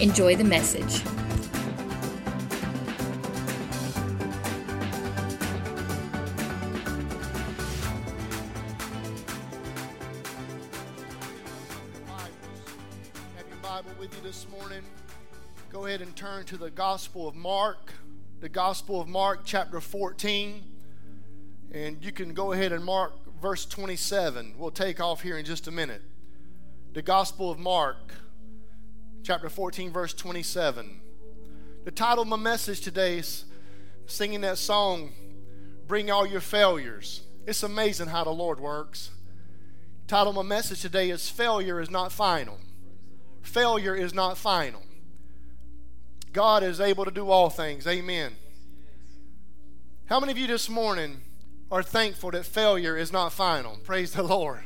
Enjoy 0.00 0.34
the 0.34 0.44
message. 0.44 1.02
Have 13.36 13.46
your 13.46 13.58
Bible 13.62 13.90
with 14.00 14.14
you 14.16 14.22
this 14.22 14.46
morning. 14.50 14.80
Go 15.70 15.84
ahead 15.84 16.00
and 16.00 16.16
turn 16.16 16.46
to 16.46 16.56
the 16.56 16.70
Gospel 16.70 17.28
of 17.28 17.34
Mark, 17.34 17.92
the 18.40 18.48
Gospel 18.48 19.02
of 19.02 19.08
Mark, 19.08 19.40
chapter 19.44 19.82
14. 19.82 20.62
And 21.72 22.02
you 22.02 22.10
can 22.10 22.32
go 22.32 22.52
ahead 22.52 22.72
and 22.72 22.82
mark 22.82 23.12
verse 23.38 23.66
27. 23.66 24.54
We'll 24.56 24.70
take 24.70 24.98
off 24.98 25.20
here 25.20 25.36
in 25.36 25.44
just 25.44 25.68
a 25.68 25.70
minute. 25.70 26.00
The 26.94 27.02
Gospel 27.02 27.50
of 27.50 27.58
Mark, 27.58 28.14
chapter 29.22 29.48
14, 29.48 29.92
verse 29.92 30.14
27. 30.14 31.00
The 31.84 31.90
title 31.90 32.22
of 32.22 32.28
my 32.28 32.36
message 32.36 32.80
today 32.80 33.18
is 33.18 33.44
singing 34.06 34.40
that 34.42 34.58
song, 34.58 35.12
Bring 35.86 36.10
All 36.10 36.26
Your 36.26 36.40
Failures. 36.40 37.22
It's 37.46 37.62
amazing 37.62 38.08
how 38.08 38.24
the 38.24 38.30
Lord 38.30 38.60
works. 38.60 39.10
title 40.06 40.30
of 40.30 40.36
my 40.36 40.42
message 40.42 40.80
today 40.80 41.10
is 41.10 41.28
Failure 41.28 41.80
is 41.80 41.90
Not 41.90 42.12
Final. 42.12 42.58
Failure 43.42 43.94
is 43.94 44.12
not 44.12 44.36
final. 44.36 44.82
God 46.32 46.62
is 46.62 46.80
able 46.80 47.04
to 47.04 47.10
do 47.10 47.30
all 47.30 47.50
things. 47.50 47.86
Amen. 47.86 48.36
How 50.06 50.20
many 50.20 50.32
of 50.32 50.38
you 50.38 50.46
this 50.46 50.68
morning 50.68 51.22
are 51.70 51.82
thankful 51.82 52.32
that 52.32 52.44
failure 52.44 52.96
is 52.96 53.12
not 53.12 53.32
final? 53.32 53.78
Praise 53.82 54.12
the 54.12 54.22
Lord. 54.22 54.60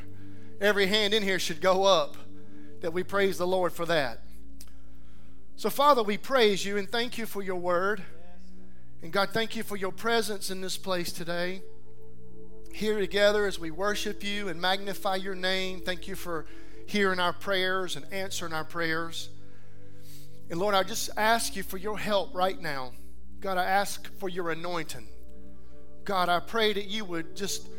Every 0.59 0.87
hand 0.87 1.13
in 1.13 1.23
here 1.23 1.39
should 1.39 1.61
go 1.61 1.85
up 1.85 2.17
that 2.81 2.91
we 2.91 3.03
praise 3.03 3.37
the 3.37 3.47
Lord 3.47 3.71
for 3.71 3.85
that. 3.85 4.24
So, 5.57 5.69
Father, 5.69 6.03
we 6.03 6.17
praise 6.17 6.65
you 6.65 6.75
and 6.77 6.89
thank 6.89 7.17
you 7.17 7.25
for 7.25 7.41
your 7.41 7.55
word. 7.55 8.03
And 9.01 9.13
God, 9.13 9.29
thank 9.29 9.55
you 9.55 9.63
for 9.63 9.77
your 9.77 9.93
presence 9.93 10.51
in 10.51 10.59
this 10.59 10.77
place 10.77 11.13
today. 11.13 11.61
Here 12.73 12.99
together 12.99 13.45
as 13.45 13.57
we 13.57 13.71
worship 13.71 14.21
you 14.21 14.49
and 14.49 14.59
magnify 14.59 15.15
your 15.15 15.33
name. 15.33 15.79
Thank 15.79 16.09
you 16.09 16.15
for 16.15 16.45
hearing 16.87 17.21
our 17.21 17.31
prayers 17.31 17.95
and 17.95 18.05
answering 18.11 18.51
our 18.51 18.65
prayers. 18.65 19.29
And 20.49 20.59
Lord, 20.59 20.75
I 20.75 20.83
just 20.83 21.09
ask 21.15 21.55
you 21.55 21.63
for 21.63 21.77
your 21.77 21.97
help 21.97 22.35
right 22.35 22.61
now. 22.61 22.91
God, 23.39 23.57
I 23.57 23.63
ask 23.63 24.13
for 24.19 24.27
your 24.27 24.51
anointing. 24.51 25.07
God, 26.03 26.27
I 26.27 26.41
pray 26.41 26.73
that 26.73 26.87
you 26.87 27.05
would 27.05 27.35
just 27.35 27.69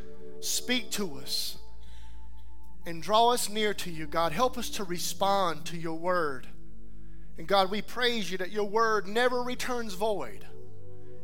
speak 0.40 0.90
to 0.92 1.18
us 1.18 1.58
and 2.86 3.02
draw 3.02 3.32
us 3.32 3.50
near 3.50 3.74
to 3.74 3.90
you. 3.90 4.06
God, 4.06 4.32
help 4.32 4.56
us 4.56 4.70
to 4.70 4.84
respond 4.84 5.66
to 5.66 5.76
your 5.76 5.98
word. 5.98 6.46
And 7.38 7.46
God, 7.46 7.70
we 7.70 7.82
praise 7.82 8.30
you 8.30 8.38
that 8.38 8.52
your 8.52 8.64
word 8.64 9.06
never 9.06 9.42
returns 9.42 9.94
void. 9.94 10.46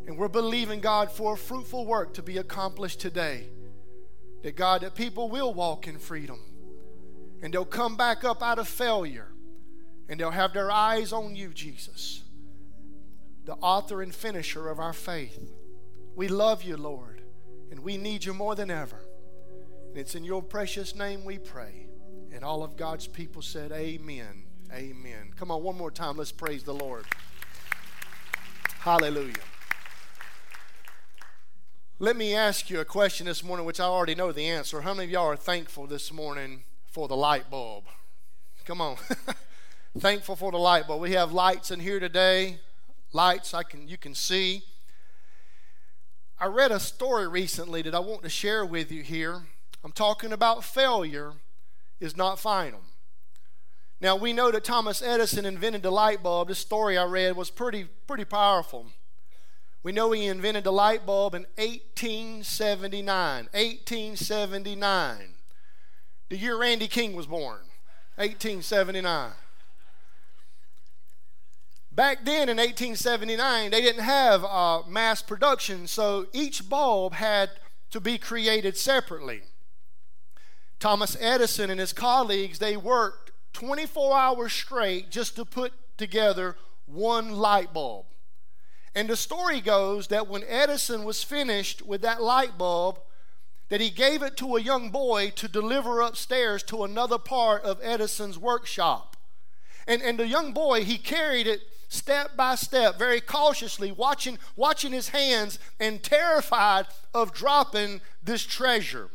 And 0.07 0.19
we're 0.19 0.29
believing, 0.29 0.81
God, 0.81 1.11
for 1.11 1.35
a 1.35 1.39
fruitful 1.39 1.87
work 1.87 2.15
to 2.15 2.23
be 2.23 2.39
accomplished 2.39 3.01
today. 3.01 3.47
That, 4.43 4.57
God, 4.57 4.81
that 4.81 4.95
people 4.95 5.31
will 5.31 5.55
walk 5.55 5.87
in 5.87 5.99
freedom. 5.99 6.41
And 7.43 7.55
they'll 7.55 7.65
come 7.65 7.97
back 7.97 8.25
up 8.25 8.43
out 8.43 8.59
of 8.59 8.69
failure. 8.69 9.29
And 10.09 10.19
they'll 10.19 10.31
have 10.31 10.53
their 10.53 10.71
eyes 10.71 11.13
on 11.13 11.37
you, 11.37 11.49
Jesus, 11.49 12.23
the 13.45 13.55
author 13.55 14.03
and 14.03 14.15
finisher 14.15 14.69
of 14.69 14.79
our 14.79 14.93
faith. 14.93 15.53
We 16.15 16.29
love 16.29 16.63
you, 16.63 16.77
Lord. 16.77 17.23
And 17.71 17.81
we 17.81 17.97
need 17.97 18.25
you 18.25 18.35
more 18.35 18.55
than 18.55 18.71
ever. 18.71 19.01
And 19.89 19.97
it's 19.97 20.15
in 20.15 20.25
your 20.25 20.43
precious 20.43 20.95
name 20.95 21.25
we 21.25 21.39
pray. 21.39 21.87
And 22.33 22.45
all 22.45 22.63
of 22.63 22.77
God's 22.77 23.07
people 23.07 23.43
said, 23.43 23.73
Amen. 23.73 24.42
Amen. 24.75 25.35
Come 25.37 25.51
on, 25.51 25.63
one 25.63 25.77
more 25.77 25.91
time. 25.91 26.17
Let's 26.17 26.33
praise 26.33 26.63
the 26.63 26.73
Lord. 26.73 27.05
Hallelujah. 28.79 29.35
Let 31.99 32.17
me 32.17 32.35
ask 32.35 32.71
you 32.71 32.81
a 32.81 32.85
question 32.85 33.27
this 33.27 33.45
morning, 33.45 33.67
which 33.67 33.81
I 33.81 33.85
already 33.85 34.15
know 34.15 34.33
the 34.33 34.49
answer. 34.49 34.81
How 34.81 34.95
many 34.95 35.05
of 35.05 35.11
y'all 35.11 35.27
are 35.27 35.37
thankful 35.37 35.87
this 35.87 36.11
morning 36.11 36.63
for 36.87 37.07
the 37.07 37.15
light 37.15 37.51
bulb? 37.51 37.85
Come 38.65 38.81
on. 38.81 38.97
thankful 39.99 40.37
for 40.37 40.51
the 40.51 40.59
light 40.59 40.89
bulb. 40.89 41.03
We 41.03 41.13
have 41.13 41.33
lights 41.33 41.71
in 41.71 41.81
here 41.81 42.01
today. 42.01 42.59
Lights 43.13 43.53
I 43.53 43.65
can 43.65 43.87
you 43.89 43.99
can 43.99 44.15
see. 44.15 44.63
I 46.41 46.47
read 46.47 46.73
a 46.73 46.81
story 46.81 47.29
recently 47.29 47.83
that 47.83 47.95
I 47.95 47.99
want 47.99 48.23
to 48.23 48.31
share 48.31 48.65
with 48.65 48.91
you 48.91 49.03
here. 49.03 49.43
I'm 49.85 49.93
talking 49.93 50.33
about 50.33 50.65
failure 50.65 51.35
is 52.01 52.17
not 52.17 52.39
final. 52.39 52.81
Now 54.03 54.17
we 54.17 54.33
know 54.33 54.51
that 54.51 54.65
Thomas 54.65 55.01
Edison 55.01 55.47
invented 55.47 55.85
the 55.85 55.93
light 55.93 56.25
bulb. 56.25 56.49
This 56.49 56.59
story 56.59 56.99
I 56.99 57.05
read 57.05 57.37
was 57.37 57.51
pretty 57.51 57.87
pretty 58.09 58.25
powerful. 58.25 58.87
We 59.85 59.93
know 59.93 60.11
he 60.11 60.27
invented 60.27 60.65
the 60.65 60.73
light 60.73 61.07
bulb 61.07 61.37
in 61.37 61.43
1879. 61.55 63.49
1879. 63.53 65.35
The 66.31 66.37
year 66.37 66.59
Randy 66.59 66.89
King 66.89 67.15
was 67.15 67.27
born. 67.27 67.61
1879. 68.17 69.35
Back 71.93 72.25
then 72.25 72.49
in 72.49 72.57
1879, 72.57 73.71
they 73.71 73.83
didn't 73.83 74.03
have 74.03 74.45
uh, 74.45 74.83
mass 74.89 75.23
production, 75.23 75.87
so 75.87 76.27
each 76.33 76.69
bulb 76.69 77.13
had 77.15 77.51
to 77.93 78.01
be 78.01 78.19
created 78.19 78.77
separately. 78.77 79.43
Thomas 80.81 81.17
Edison 81.21 81.71
and 81.71 81.79
his 81.79 81.93
colleagues, 81.93 82.59
they 82.59 82.77
worked 82.77 83.32
24 83.53 84.17
hours 84.17 84.53
straight 84.53 85.11
just 85.11 85.37
to 85.37 85.45
put 85.45 85.73
together 85.97 86.57
one 86.87 87.33
light 87.33 87.73
bulb. 87.73 88.07
And 88.95 89.09
the 89.09 89.17
story 89.17 89.61
goes 89.61 90.09
that 90.09 90.29
when 90.29 90.45
Edison 90.47 91.05
was 91.05 91.23
finished 91.23 91.83
with 91.83 92.03
that 92.03 92.23
light 92.23 92.59
bulb, 92.59 93.01
that 93.71 93.81
he 93.81 93.89
gave 93.89 94.23
it 94.23 94.37
to 94.37 94.57
a 94.57 94.61
young 94.61 94.91
boy 94.91 95.31
to 95.31 95.49
deliver 95.49 96.03
upstairs 96.03 96.63
to 96.65 96.85
another 96.85 97.17
part 97.17 97.63
of 97.63 97.81
Edison's 97.83 98.39
workshop. 98.39 99.17
And, 99.87 100.03
and 100.03 100.19
the 100.19 100.27
young 100.27 100.53
boy, 100.53 100.85
he 100.85 100.99
carried 100.99 101.47
it 101.47 101.63
step 101.89 102.37
by 102.37 102.55
step, 102.55 102.99
very 102.99 103.21
cautiously, 103.21 103.91
watching, 103.91 104.39
watching 104.57 104.93
his 104.93 105.11
hands 105.11 105.59
and 105.81 106.03
terrified 106.03 106.87
of 107.15 107.33
dropping 107.33 108.01
this 108.23 108.45
treasure. 108.45 109.09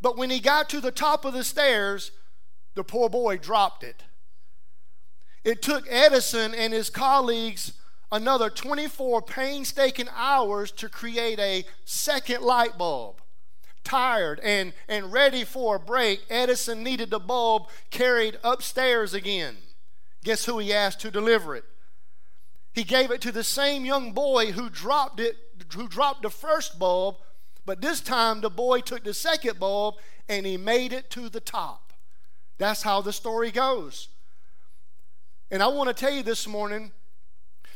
But 0.00 0.16
when 0.16 0.30
he 0.30 0.40
got 0.40 0.68
to 0.70 0.80
the 0.80 0.92
top 0.92 1.24
of 1.24 1.32
the 1.32 1.44
stairs, 1.44 2.10
the 2.74 2.84
poor 2.84 3.08
boy 3.08 3.36
dropped 3.38 3.82
it. 3.84 4.04
It 5.44 5.62
took 5.62 5.86
Edison 5.88 6.54
and 6.54 6.72
his 6.72 6.90
colleagues 6.90 7.72
another 8.12 8.50
24 8.50 9.22
painstaking 9.22 10.08
hours 10.14 10.70
to 10.72 10.88
create 10.88 11.38
a 11.38 11.64
second 11.84 12.42
light 12.42 12.76
bulb. 12.76 13.20
Tired 13.82 14.40
and, 14.40 14.72
and 14.88 15.12
ready 15.12 15.44
for 15.44 15.76
a 15.76 15.80
break, 15.80 16.22
Edison 16.28 16.82
needed 16.82 17.10
the 17.10 17.18
bulb 17.18 17.68
carried 17.90 18.38
upstairs 18.44 19.14
again. 19.14 19.56
Guess 20.22 20.44
who 20.44 20.58
he 20.58 20.72
asked 20.72 21.00
to 21.00 21.10
deliver 21.10 21.56
it? 21.56 21.64
He 22.72 22.84
gave 22.84 23.10
it 23.10 23.20
to 23.22 23.32
the 23.32 23.42
same 23.42 23.84
young 23.84 24.12
boy 24.12 24.52
who 24.52 24.68
dropped 24.68 25.18
it, 25.18 25.36
who 25.74 25.88
dropped 25.88 26.22
the 26.22 26.30
first 26.30 26.78
bulb, 26.78 27.16
but 27.64 27.80
this 27.80 28.00
time 28.00 28.42
the 28.42 28.50
boy 28.50 28.80
took 28.80 29.02
the 29.02 29.14
second 29.14 29.58
bulb 29.58 29.94
and 30.28 30.46
he 30.46 30.56
made 30.56 30.92
it 30.92 31.10
to 31.10 31.28
the 31.28 31.40
top. 31.40 31.89
That's 32.60 32.82
how 32.82 33.00
the 33.00 33.12
story 33.12 33.50
goes. 33.50 34.08
And 35.50 35.62
I 35.62 35.68
want 35.68 35.88
to 35.88 35.94
tell 35.94 36.12
you 36.12 36.22
this 36.22 36.46
morning 36.46 36.92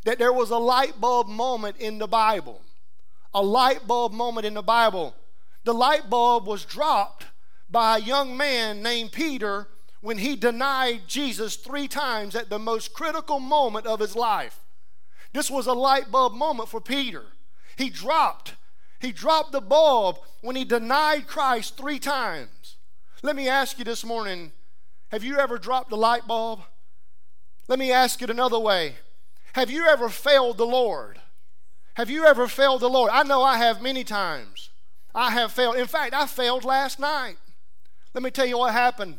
that 0.04 0.18
there 0.18 0.32
was 0.32 0.50
a 0.50 0.58
light 0.58 1.00
bulb 1.00 1.26
moment 1.26 1.78
in 1.78 1.96
the 1.96 2.06
Bible. 2.06 2.60
A 3.32 3.42
light 3.42 3.86
bulb 3.86 4.12
moment 4.12 4.44
in 4.44 4.52
the 4.52 4.62
Bible. 4.62 5.14
The 5.64 5.72
light 5.72 6.10
bulb 6.10 6.46
was 6.46 6.66
dropped 6.66 7.24
by 7.70 7.96
a 7.96 8.02
young 8.02 8.36
man 8.36 8.82
named 8.82 9.12
Peter 9.12 9.68
when 10.02 10.18
he 10.18 10.36
denied 10.36 11.08
Jesus 11.08 11.56
three 11.56 11.88
times 11.88 12.36
at 12.36 12.50
the 12.50 12.58
most 12.58 12.92
critical 12.92 13.40
moment 13.40 13.86
of 13.86 14.00
his 14.00 14.14
life. 14.14 14.60
This 15.32 15.50
was 15.50 15.66
a 15.66 15.72
light 15.72 16.10
bulb 16.10 16.34
moment 16.34 16.68
for 16.68 16.82
Peter. 16.82 17.24
He 17.76 17.88
dropped. 17.88 18.52
He 19.00 19.12
dropped 19.12 19.52
the 19.52 19.62
bulb 19.62 20.18
when 20.42 20.56
he 20.56 20.64
denied 20.66 21.26
Christ 21.26 21.78
three 21.78 21.98
times. 21.98 22.76
Let 23.22 23.34
me 23.34 23.48
ask 23.48 23.78
you 23.78 23.84
this 23.86 24.04
morning 24.04 24.52
have 25.14 25.22
you 25.22 25.38
ever 25.38 25.58
dropped 25.58 25.92
a 25.92 25.96
light 25.96 26.26
bulb? 26.26 26.62
Let 27.68 27.78
me 27.78 27.92
ask 27.92 28.20
it 28.20 28.30
another 28.30 28.58
way 28.58 28.96
Have 29.52 29.70
you 29.70 29.86
ever 29.86 30.08
failed 30.08 30.58
the 30.58 30.66
Lord? 30.66 31.20
Have 31.94 32.10
you 32.10 32.26
ever 32.26 32.48
failed 32.48 32.80
the 32.80 32.90
Lord? 32.90 33.12
I 33.12 33.22
know 33.22 33.44
I 33.44 33.58
have 33.58 33.80
many 33.80 34.02
times. 34.02 34.70
I 35.14 35.30
have 35.30 35.52
failed. 35.52 35.76
In 35.76 35.86
fact, 35.86 36.14
I 36.14 36.26
failed 36.26 36.64
last 36.64 36.98
night. 36.98 37.36
Let 38.12 38.24
me 38.24 38.32
tell 38.32 38.44
you 38.44 38.58
what 38.58 38.72
happened. 38.72 39.18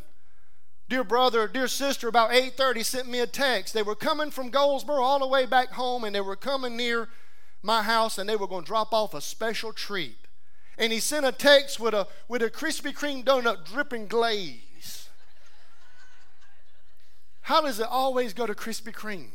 Dear 0.86 1.02
brother, 1.02 1.48
dear 1.48 1.66
sister, 1.66 2.08
about 2.08 2.30
8:30 2.30 2.84
sent 2.84 3.08
me 3.08 3.20
a 3.20 3.26
text. 3.26 3.72
They 3.72 3.82
were 3.82 3.96
coming 3.96 4.30
from 4.30 4.50
Goldsboro 4.50 5.02
all 5.02 5.20
the 5.20 5.26
way 5.26 5.46
back 5.46 5.70
home 5.70 6.04
and 6.04 6.14
they 6.14 6.20
were 6.20 6.36
coming 6.36 6.76
near 6.76 7.08
my 7.62 7.82
house 7.82 8.18
and 8.18 8.28
they 8.28 8.36
were 8.36 8.46
going 8.46 8.64
to 8.64 8.68
drop 8.68 8.92
off 8.92 9.14
a 9.14 9.22
special 9.22 9.72
treat. 9.72 10.18
And 10.76 10.92
he 10.92 11.00
sent 11.00 11.24
a 11.24 11.32
text 11.32 11.80
with 11.80 11.94
a 11.94 12.06
with 12.28 12.42
a 12.42 12.50
Krispy 12.50 12.92
Kreme 12.92 13.24
donut 13.24 13.64
dripping 13.64 14.08
glaze. 14.08 14.65
How 17.46 17.60
does 17.60 17.78
it 17.78 17.86
always 17.88 18.34
go 18.34 18.44
to 18.44 18.56
Krispy 18.56 18.92
Kreme? 18.92 19.28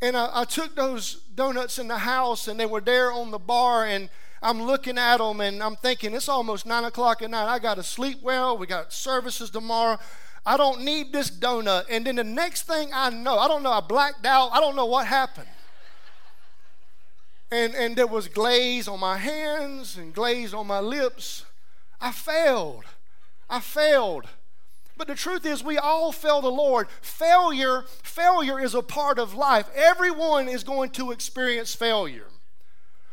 And 0.00 0.16
I, 0.16 0.30
I, 0.32 0.44
took 0.46 0.74
those 0.74 1.16
donuts 1.34 1.78
in 1.78 1.88
the 1.88 1.98
house, 1.98 2.48
and 2.48 2.58
they 2.58 2.64
were 2.64 2.80
there 2.80 3.12
on 3.12 3.30
the 3.30 3.38
bar, 3.38 3.84
and 3.84 4.08
I'm 4.42 4.62
looking 4.62 4.96
at 4.96 5.18
them, 5.18 5.42
and 5.42 5.62
I'm 5.62 5.76
thinking, 5.76 6.14
it's 6.14 6.30
almost 6.30 6.64
9 6.64 6.84
o'clock 6.84 7.20
at 7.20 7.28
night. 7.28 7.52
I 7.52 7.58
got 7.58 7.74
to 7.74 7.82
sleep 7.82 8.22
well. 8.22 8.56
We 8.56 8.66
got 8.66 8.94
services 8.94 9.50
tomorrow. 9.50 9.98
I 10.46 10.56
don't 10.56 10.80
need 10.80 11.12
this 11.12 11.30
donut. 11.30 11.84
And 11.90 12.06
then 12.06 12.16
the 12.16 12.24
next 12.24 12.62
thing 12.62 12.88
I 12.94 13.10
know, 13.10 13.38
I 13.38 13.46
don't 13.46 13.62
know, 13.62 13.72
I 13.72 13.80
blacked 13.80 14.24
out. 14.24 14.52
I 14.54 14.60
don't 14.60 14.74
know 14.74 14.86
what 14.86 15.06
happened. 15.06 15.48
And, 17.50 17.74
and 17.74 17.94
there 17.94 18.06
was 18.06 18.28
glaze 18.28 18.88
on 18.88 19.00
my 19.00 19.18
hands 19.18 19.98
and 19.98 20.14
glaze 20.14 20.54
on 20.54 20.66
my 20.66 20.80
lips. 20.80 21.44
I 22.00 22.10
failed. 22.10 22.84
I 23.50 23.60
failed. 23.60 24.28
But 25.02 25.08
the 25.08 25.14
truth 25.16 25.44
is, 25.44 25.64
we 25.64 25.78
all 25.78 26.12
fail 26.12 26.40
the 26.40 26.48
Lord. 26.48 26.86
Failure, 27.00 27.82
failure 28.04 28.60
is 28.60 28.72
a 28.72 28.82
part 28.82 29.18
of 29.18 29.34
life. 29.34 29.68
Everyone 29.74 30.48
is 30.48 30.62
going 30.62 30.90
to 30.90 31.10
experience 31.10 31.74
failure. 31.74 32.28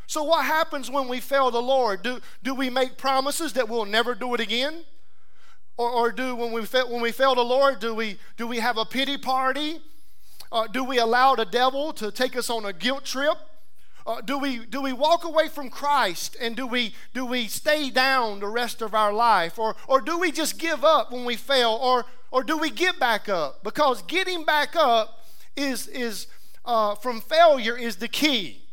So, 0.06 0.21
what 0.21 0.45
happens 0.45 0.91
when 0.91 1.07
we 1.07 1.19
fail 1.19 1.50
the 1.50 1.63
Lord? 1.63 2.03
Do, 2.03 2.19
do 2.44 2.53
we 2.53 2.69
make 2.69 3.00
promises 3.00 3.53
that 3.53 3.68
we'll 3.68 3.86
never 3.86 4.13
do 4.13 4.36
it 4.36 4.39
again? 4.39 4.86
Or, 5.77 5.89
or 5.89 6.12
do 6.12 6.36
when 6.36 6.51
we 6.51 6.63
fail, 6.63 6.91
when 6.91 7.01
we 7.01 7.12
fail 7.12 7.33
the 7.33 7.41
Lord, 7.41 7.80
do 7.80 7.95
we 7.95 8.19
do 8.38 8.45
we 8.45 8.59
have 8.59 8.77
a 8.77 8.85
pity 8.85 9.18
party? 9.18 9.80
Uh, 10.51 10.68
do 10.68 10.83
we 10.83 11.00
allow 11.00 11.33
the 11.33 11.45
devil 11.45 11.92
to 11.94 12.12
take 12.12 12.35
us 12.35 12.51
on 12.51 12.65
a 12.65 12.71
guilt 12.71 13.03
trip? 13.03 13.35
Uh, 14.09 14.21
do 14.21 14.39
we 14.39 14.65
do 14.65 14.81
we 14.81 14.91
walk 14.91 15.23
away 15.23 15.47
from 15.47 15.69
Christ 15.69 16.35
and 16.41 16.56
do 16.56 16.65
we 16.65 16.95
do 17.13 17.27
we 17.27 17.47
stay 17.47 17.91
down 17.91 18.39
the 18.39 18.47
rest 18.47 18.81
of 18.81 18.95
our 18.95 19.13
life? 19.13 19.59
Or 19.59 19.75
or 19.88 20.01
do 20.01 20.17
we 20.17 20.31
just 20.31 20.57
give 20.57 20.83
up 20.83 21.11
when 21.11 21.25
we 21.25 21.35
fail? 21.35 21.77
Or 21.79 22.07
or 22.31 22.44
do 22.44 22.57
we 22.57 22.71
get 22.71 23.00
back 23.00 23.29
up? 23.29 23.63
Because 23.63 24.01
getting 24.01 24.45
back 24.45 24.75
up 24.75 25.23
is 25.56 25.85
is 25.85 26.25
uh, 26.65 26.95
from 26.95 27.21
failure 27.21 27.77
is 27.77 27.97
the 27.97 28.07
key. 28.07 28.63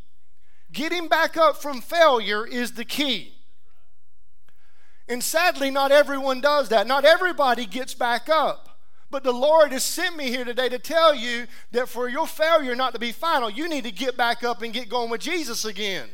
Getting 0.72 1.06
back 1.06 1.36
up 1.36 1.60
from 1.60 1.82
failure 1.82 2.46
is 2.46 2.72
the 2.72 2.86
key. 2.86 3.34
And 5.06 5.22
sadly 5.22 5.70
not 5.70 5.92
everyone 5.92 6.40
does 6.40 6.70
that. 6.70 6.86
Not 6.86 7.04
everybody 7.04 7.66
gets 7.66 7.92
back 7.92 8.30
up 8.30 8.75
but 9.10 9.22
the 9.22 9.32
Lord 9.32 9.72
has 9.72 9.84
sent 9.84 10.16
me 10.16 10.28
here 10.28 10.44
today 10.44 10.68
to 10.68 10.78
tell 10.78 11.14
you 11.14 11.46
that 11.72 11.88
for 11.88 12.08
your 12.08 12.26
failure 12.26 12.74
not 12.74 12.92
to 12.94 12.98
be 12.98 13.12
final, 13.12 13.48
you 13.48 13.68
need 13.68 13.84
to 13.84 13.92
get 13.92 14.16
back 14.16 14.42
up 14.42 14.62
and 14.62 14.72
get 14.72 14.88
going 14.88 15.10
with 15.10 15.20
Jesus 15.20 15.64
again. 15.64 16.08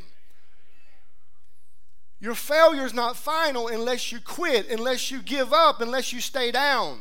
Your 2.20 2.34
failure 2.34 2.84
is 2.84 2.94
not 2.94 3.16
final 3.16 3.66
unless 3.66 4.12
you 4.12 4.20
quit, 4.20 4.70
unless 4.70 5.10
you 5.10 5.22
give 5.22 5.52
up, 5.52 5.80
unless 5.80 6.12
you 6.12 6.20
stay 6.20 6.52
down. 6.52 7.00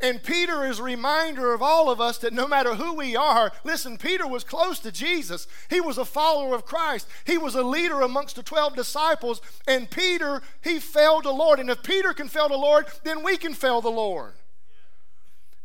And 0.00 0.22
Peter 0.22 0.66
is 0.66 0.80
a 0.80 0.82
reminder 0.82 1.52
of 1.52 1.62
all 1.62 1.88
of 1.88 2.00
us 2.00 2.18
that 2.18 2.32
no 2.32 2.48
matter 2.48 2.74
who 2.74 2.94
we 2.94 3.14
are, 3.14 3.52
listen, 3.62 3.98
Peter 3.98 4.26
was 4.26 4.42
close 4.42 4.80
to 4.80 4.90
Jesus. 4.90 5.46
He 5.70 5.80
was 5.80 5.96
a 5.96 6.04
follower 6.04 6.56
of 6.56 6.64
Christ. 6.64 7.06
He 7.24 7.38
was 7.38 7.54
a 7.54 7.62
leader 7.62 8.00
amongst 8.00 8.34
the 8.34 8.42
12 8.42 8.74
disciples. 8.74 9.40
And 9.68 9.88
Peter, 9.88 10.42
he 10.60 10.80
failed 10.80 11.24
the 11.24 11.30
Lord. 11.30 11.60
And 11.60 11.70
if 11.70 11.84
Peter 11.84 12.12
can 12.12 12.26
fail 12.26 12.48
the 12.48 12.56
Lord, 12.56 12.86
then 13.04 13.22
we 13.22 13.36
can 13.36 13.54
fail 13.54 13.80
the 13.80 13.90
Lord. 13.90 14.32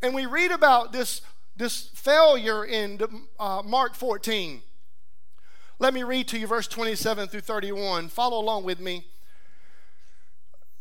And 0.02 0.14
we 0.14 0.26
read 0.26 0.52
about 0.52 0.92
this, 0.92 1.22
this 1.56 1.90
failure 1.94 2.64
in 2.64 3.00
uh, 3.40 3.62
Mark 3.66 3.96
14. 3.96 4.62
Let 5.80 5.94
me 5.94 6.04
read 6.04 6.28
to 6.30 6.40
you 6.40 6.48
verse 6.48 6.68
27 6.68 7.28
through 7.28 7.42
31. 7.42 8.10
Follow 8.10 8.40
along 8.40 8.64
with 8.64 8.80
me. 8.80 9.06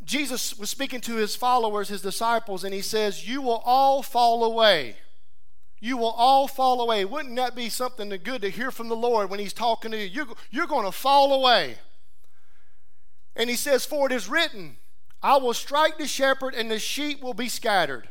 Jesus 0.04 0.56
was 0.56 0.70
speaking 0.70 1.00
to 1.02 1.16
his 1.16 1.34
followers, 1.34 1.88
his 1.88 2.00
disciples, 2.00 2.62
and 2.62 2.72
he 2.72 2.80
says, 2.80 3.28
You 3.28 3.42
will 3.42 3.62
all 3.64 4.02
fall 4.02 4.44
away. 4.44 4.96
You 5.80 5.96
will 5.96 6.12
all 6.16 6.48
fall 6.48 6.80
away. 6.80 7.04
Wouldn't 7.04 7.36
that 7.36 7.54
be 7.54 7.68
something 7.68 8.08
good 8.22 8.42
to 8.42 8.50
hear 8.50 8.70
from 8.70 8.88
the 8.88 8.96
Lord 8.96 9.28
when 9.28 9.40
he's 9.40 9.52
talking 9.52 9.90
to 9.90 9.98
you? 9.98 10.04
You're, 10.04 10.34
you're 10.50 10.66
going 10.66 10.86
to 10.86 10.92
fall 10.92 11.34
away. 11.34 11.76
And 13.34 13.50
he 13.50 13.56
says, 13.56 13.84
For 13.84 14.06
it 14.06 14.12
is 14.12 14.28
written, 14.28 14.76
I 15.22 15.36
will 15.36 15.54
strike 15.54 15.98
the 15.98 16.06
shepherd, 16.06 16.54
and 16.54 16.70
the 16.70 16.78
sheep 16.78 17.22
will 17.22 17.34
be 17.34 17.48
scattered. 17.48 18.08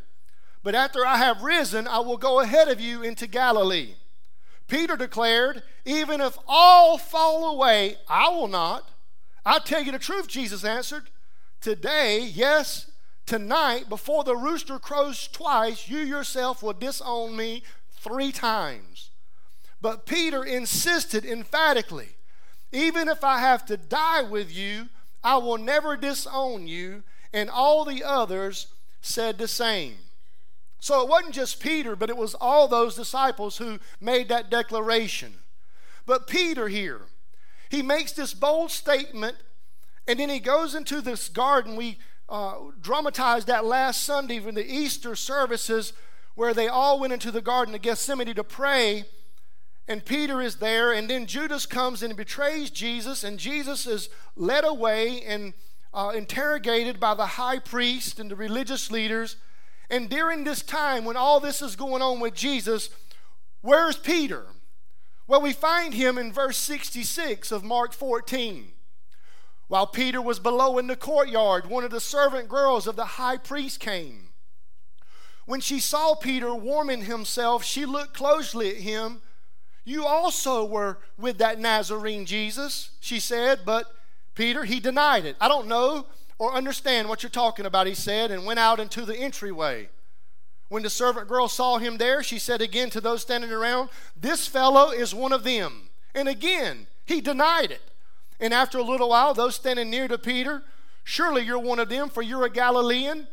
But 0.65 0.73
after 0.73 1.05
I 1.05 1.17
have 1.17 1.43
risen, 1.43 1.87
I 1.87 1.99
will 1.99 2.17
go 2.17 2.39
ahead 2.39 2.69
of 2.69 2.81
you 2.81 3.03
into 3.03 3.27
Galilee. 3.27 3.93
Peter 4.67 4.97
declared, 4.97 5.61
Even 5.85 6.19
if 6.19 6.39
all 6.47 6.97
fall 6.97 7.53
away, 7.53 7.97
I 8.09 8.29
will 8.29 8.47
not. 8.47 8.89
I 9.45 9.59
tell 9.59 9.83
you 9.83 9.91
the 9.91 9.99
truth, 9.99 10.27
Jesus 10.27 10.65
answered. 10.65 11.11
Today, 11.61 12.27
yes, 12.33 12.89
tonight, 13.27 13.89
before 13.89 14.23
the 14.23 14.35
rooster 14.35 14.79
crows 14.79 15.27
twice, 15.27 15.87
you 15.87 15.99
yourself 15.99 16.63
will 16.63 16.73
disown 16.73 17.37
me 17.37 17.61
three 17.91 18.31
times. 18.31 19.11
But 19.81 20.07
Peter 20.07 20.43
insisted 20.43 21.25
emphatically, 21.25 22.15
Even 22.71 23.07
if 23.07 23.23
I 23.23 23.37
have 23.37 23.67
to 23.67 23.77
die 23.77 24.23
with 24.23 24.51
you, 24.51 24.89
I 25.23 25.37
will 25.37 25.59
never 25.59 25.95
disown 25.95 26.67
you. 26.67 27.03
And 27.31 27.51
all 27.51 27.85
the 27.85 28.03
others 28.03 28.65
said 28.99 29.37
the 29.37 29.47
same. 29.47 29.97
So 30.79 31.01
it 31.01 31.09
wasn't 31.09 31.33
just 31.33 31.59
Peter, 31.59 31.95
but 31.95 32.09
it 32.09 32.17
was 32.17 32.35
all 32.35 32.67
those 32.67 32.95
disciples 32.95 33.57
who 33.57 33.79
made 33.99 34.29
that 34.29 34.49
declaration. 34.49 35.35
But 36.05 36.27
Peter 36.27 36.67
here, 36.67 37.01
he 37.69 37.81
makes 37.81 38.11
this 38.11 38.33
bold 38.33 38.71
statement, 38.71 39.37
and 40.07 40.19
then 40.19 40.29
he 40.29 40.39
goes 40.39 40.75
into 40.75 41.01
this 41.01 41.29
garden. 41.29 41.75
We 41.75 41.97
uh, 42.29 42.55
dramatized 42.81 43.47
that 43.47 43.65
last 43.65 44.03
Sunday 44.03 44.37
in 44.37 44.55
the 44.55 44.65
Easter 44.65 45.15
services 45.15 45.93
where 46.35 46.53
they 46.53 46.67
all 46.67 46.99
went 46.99 47.13
into 47.13 47.31
the 47.31 47.41
Garden 47.41 47.73
of 47.73 47.81
Gethsemane 47.81 48.35
to 48.35 48.43
pray. 48.43 49.05
And 49.87 50.03
Peter 50.03 50.41
is 50.41 50.57
there, 50.57 50.91
and 50.91 51.09
then 51.09 51.27
Judas 51.27 51.65
comes 51.65 52.01
and 52.01 52.15
betrays 52.17 52.71
Jesus, 52.71 53.23
and 53.23 53.37
Jesus 53.37 53.85
is 53.85 54.09
led 54.35 54.65
away 54.65 55.21
and 55.21 55.53
uh, 55.93 56.11
interrogated 56.15 56.99
by 56.99 57.13
the 57.13 57.25
high 57.25 57.59
priest 57.59 58.19
and 58.19 58.29
the 58.29 58.35
religious 58.35 58.91
leaders. 58.91 59.37
And 59.89 60.09
during 60.09 60.43
this 60.43 60.61
time, 60.61 61.05
when 61.05 61.17
all 61.17 61.39
this 61.39 61.61
is 61.61 61.75
going 61.75 62.01
on 62.01 62.19
with 62.19 62.33
Jesus, 62.33 62.89
where's 63.61 63.97
Peter? 63.97 64.45
Well, 65.27 65.41
we 65.41 65.53
find 65.53 65.93
him 65.93 66.17
in 66.17 66.31
verse 66.31 66.57
66 66.57 67.51
of 67.51 67.63
Mark 67.63 67.93
14. 67.93 68.71
While 69.67 69.87
Peter 69.87 70.21
was 70.21 70.39
below 70.39 70.77
in 70.77 70.87
the 70.87 70.95
courtyard, 70.95 71.67
one 71.67 71.83
of 71.83 71.91
the 71.91 71.99
servant 71.99 72.47
girls 72.47 72.85
of 72.85 72.95
the 72.95 73.05
high 73.05 73.37
priest 73.37 73.79
came. 73.79 74.29
When 75.45 75.61
she 75.61 75.79
saw 75.79 76.15
Peter 76.15 76.53
warming 76.53 77.03
himself, 77.03 77.63
she 77.63 77.85
looked 77.85 78.13
closely 78.13 78.69
at 78.69 78.77
him. 78.77 79.21
You 79.83 80.05
also 80.05 80.65
were 80.65 80.99
with 81.17 81.37
that 81.39 81.59
Nazarene 81.59 82.25
Jesus, 82.25 82.91
she 82.99 83.19
said, 83.19 83.59
but 83.65 83.91
Peter, 84.33 84.65
he 84.65 84.79
denied 84.79 85.25
it. 85.25 85.35
I 85.39 85.47
don't 85.47 85.67
know 85.67 86.07
or 86.37 86.53
understand 86.53 87.07
what 87.07 87.23
you're 87.23 87.29
talking 87.29 87.65
about, 87.65 87.87
he 87.87 87.93
said, 87.93 88.31
and 88.31 88.45
went 88.45 88.59
out 88.59 88.79
into 88.79 89.05
the 89.05 89.15
entryway. 89.15 89.89
When 90.67 90.83
the 90.83 90.89
servant 90.89 91.27
girl 91.27 91.47
saw 91.47 91.77
him 91.77 91.97
there, 91.97 92.23
she 92.23 92.39
said 92.39 92.61
again 92.61 92.89
to 92.91 93.01
those 93.01 93.21
standing 93.21 93.51
around, 93.51 93.89
This 94.19 94.47
fellow 94.47 94.91
is 94.91 95.13
one 95.13 95.31
of 95.31 95.43
them. 95.43 95.89
And 96.13 96.27
again, 96.27 96.87
he 97.05 97.21
denied 97.21 97.71
it. 97.71 97.91
And 98.39 98.53
after 98.53 98.77
a 98.77 98.83
little 98.83 99.09
while, 99.09 99.33
those 99.33 99.55
standing 99.55 99.89
near 99.89 100.07
to 100.07 100.17
Peter, 100.17 100.63
Surely 101.07 101.43
you're 101.43 101.59
one 101.59 101.79
of 101.79 101.87
them, 101.87 102.09
for 102.09 102.23
you're 102.23 102.45
a 102.45 102.49
Galilean. 102.49 103.27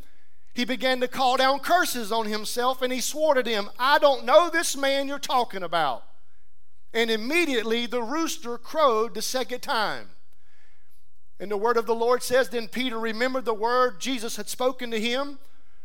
He 0.53 0.67
began 0.67 1.01
to 1.01 1.09
call 1.09 1.39
down 1.39 1.61
curses 1.61 2.13
on 2.13 2.27
himself, 2.27 2.83
and 2.83 2.93
he 2.93 3.01
swore 3.01 3.33
to 3.35 3.43
them, 3.43 3.71
I 3.79 3.99
don't 3.99 4.27
know 4.27 4.51
this 4.51 4.77
man 4.77 5.09
you're 5.09 5.19
talking 5.19 5.63
about. 5.63 6.05
And 6.93 7.11
immediately 7.11 7.87
the 7.87 8.03
rooster 8.03 8.59
crowed 8.59 9.15
the 9.15 9.23
second 9.23 9.61
time. 9.61 10.11
And 11.43 11.51
the 11.51 11.57
word 11.57 11.77
of 11.77 11.87
the 11.87 11.95
Lord 11.95 12.23
says, 12.23 12.51
Then 12.51 12.69
Peter 12.69 13.01
remembered 13.01 13.47
the 13.47 13.53
word 13.53 14.01
Jesus 14.01 14.37
had 14.37 14.49
spoken 14.49 14.93
to 14.93 15.01
him. 15.01 15.41